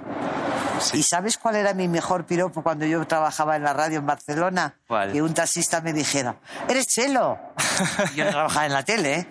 [0.94, 4.74] ¿Y sabes cuál era mi mejor piropo cuando yo trabajaba en la radio en Barcelona?
[4.86, 5.12] ¿Cuál?
[5.12, 6.36] Que un taxista me dijera,
[6.68, 7.38] ¡eres Chelo!
[8.14, 9.26] Yo no trabajaba en la tele, ¿eh?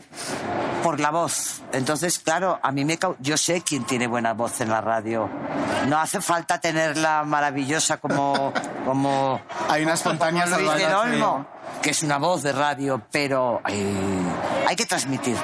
[0.84, 1.62] Por la voz.
[1.72, 3.00] Entonces, claro, a mí me...
[3.20, 5.28] Yo sé quién tiene buena voz en la radio.
[5.88, 8.54] No hace falta tenerla maravillosa como...
[8.86, 10.94] como Hay unas espontáneas Luis del sí.
[10.94, 11.48] Olmo,
[11.82, 13.98] que es una voz de radio, pero hay,
[14.68, 15.38] hay que transmitir.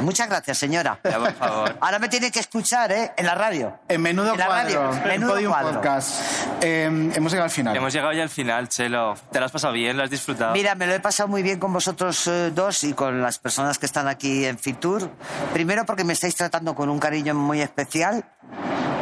[0.00, 0.98] Muchas gracias, señora.
[1.02, 1.76] Ya, por favor.
[1.80, 3.12] Ahora me tiene que escuchar, ¿eh?
[3.16, 3.78] En la radio.
[3.88, 5.72] En menudo En la radio, cuadro, en menudo Podium cuadro.
[5.74, 6.20] Podcast.
[6.60, 6.84] Eh,
[7.14, 7.76] hemos llegado al final.
[7.76, 9.14] Hemos llegado ya al final, Chelo.
[9.32, 9.96] ¿Te lo has pasado bien?
[9.96, 10.52] ¿Lo has disfrutado?
[10.52, 13.78] Mira, me lo he pasado muy bien con vosotros eh, dos y con las personas
[13.78, 15.10] que están aquí en Fitur.
[15.52, 18.24] Primero porque me estáis tratando con un cariño muy especial.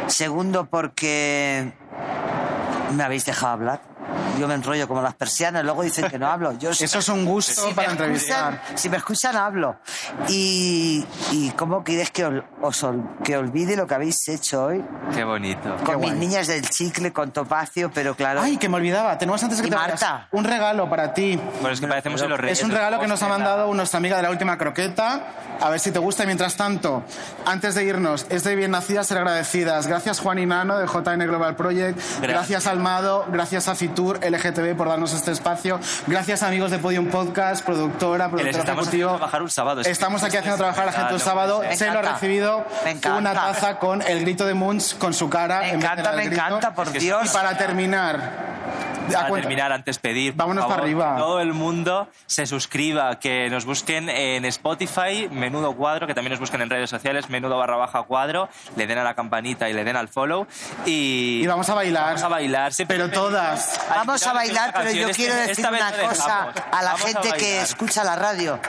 [0.07, 1.73] Segundo porque
[2.93, 3.94] me habéis dejado hablar.
[4.39, 6.51] Yo me enrollo como las persianas, luego dicen que no hablo.
[6.57, 8.61] Yo, Eso es un gusto si para escuchan- entrevistar.
[8.75, 9.77] si me escuchan, hablo.
[10.27, 14.83] Y, y ¿cómo quieres que, ol- os ol- que olvide lo que habéis hecho hoy?
[15.13, 15.75] Qué bonito.
[15.85, 16.19] Con mis guay.
[16.19, 18.41] niñas del chicle, con Topacio, pero claro...
[18.41, 19.17] Ay, que me olvidaba.
[19.17, 20.27] Tenemos antes que te Marta.
[20.31, 21.39] un regalo para ti.
[21.61, 22.59] Bueno, es que parecemos en los reyes.
[22.59, 25.21] Es un regalo que nos ha mandado nuestra amiga de la última croqueta.
[25.61, 26.23] A ver si te gusta.
[26.23, 27.03] Y mientras tanto,
[27.45, 29.87] antes de irnos, es de bien nacidas ser agradecidas.
[29.87, 31.97] Gracias Juan y Nano de JN Global Project.
[32.21, 33.25] Gracias, Almado.
[33.31, 35.79] Gracias a Fitur LGTB por darnos este espacio.
[36.05, 39.11] Gracias amigos de Podium Podcast, productora, estamos ejecutivo.
[39.15, 39.79] trabajar un sábado.
[39.81, 41.61] Es Estamos aquí haciendo trabajar a la gente un sábado.
[41.61, 41.77] ser.
[41.77, 45.59] Se lo ha recibido Me una taza con el grito de Munch con su cara.
[45.61, 46.41] Me en vez de encanta, me grito.
[46.41, 47.29] encanta, por Y Dios.
[47.29, 48.54] para terminar.
[49.13, 49.47] Para cuenta.
[49.47, 51.15] terminar, antes pedir, por Vámonos favor, para arriba.
[51.15, 56.31] que todo el mundo se suscriba, que nos busquen en Spotify, Menudo Cuadro, que también
[56.31, 59.73] nos busquen en redes sociales, Menudo barra baja cuadro, le den a la campanita y
[59.73, 60.47] le den al follow.
[60.85, 62.05] Y, Y vamos a bailar.
[62.05, 62.73] Vamos a bailar.
[62.73, 63.79] siempre Pero todas.
[63.89, 67.63] Vamos a bailar, pero yo quiero decir una cosa a la Vamos gente que bailar.
[67.63, 68.59] escucha la radio.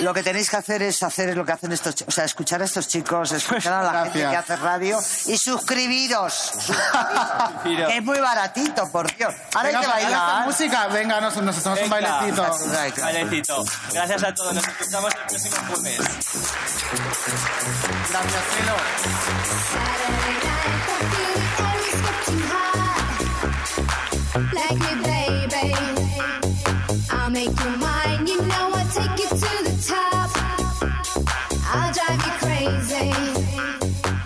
[0.00, 2.62] Lo que tenéis que hacer es hacer lo que hacen estos chicos, o sea, escuchar
[2.62, 4.30] a estos chicos, escuchar a la gente Gracias.
[4.30, 6.32] que hace radio y suscribiros.
[6.34, 7.88] suscribiros.
[7.88, 9.34] Que es muy baratito, por Dios.
[9.64, 10.46] Ahora Venga, hay que bailar.
[10.46, 10.86] música.
[10.88, 11.88] Venga, nos, nos un Venga.
[11.88, 12.58] bailecito.
[13.00, 13.64] Bailecito.
[13.92, 15.98] Gracias a todos, nos escuchamos el próximo jueves.
[18.10, 18.76] Gracias, Celo.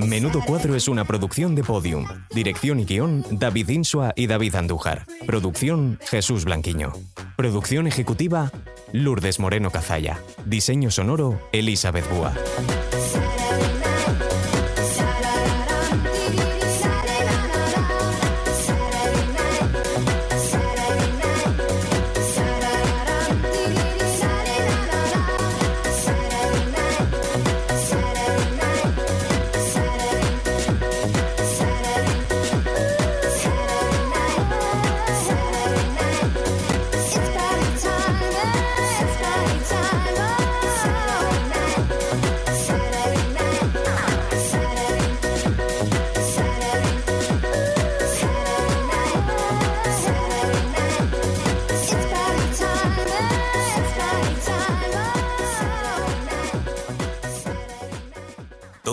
[0.08, 2.06] Menudo Cuadro es una producción de Podium.
[2.30, 5.04] Dirección y guion, David Insua y David Andújar.
[5.26, 6.94] Producción, Jesús Blanquiño.
[7.36, 8.50] Producción ejecutiva,
[8.92, 10.18] Lourdes Moreno Cazalla.
[10.46, 12.32] Diseño sonoro, Elizabeth Búa.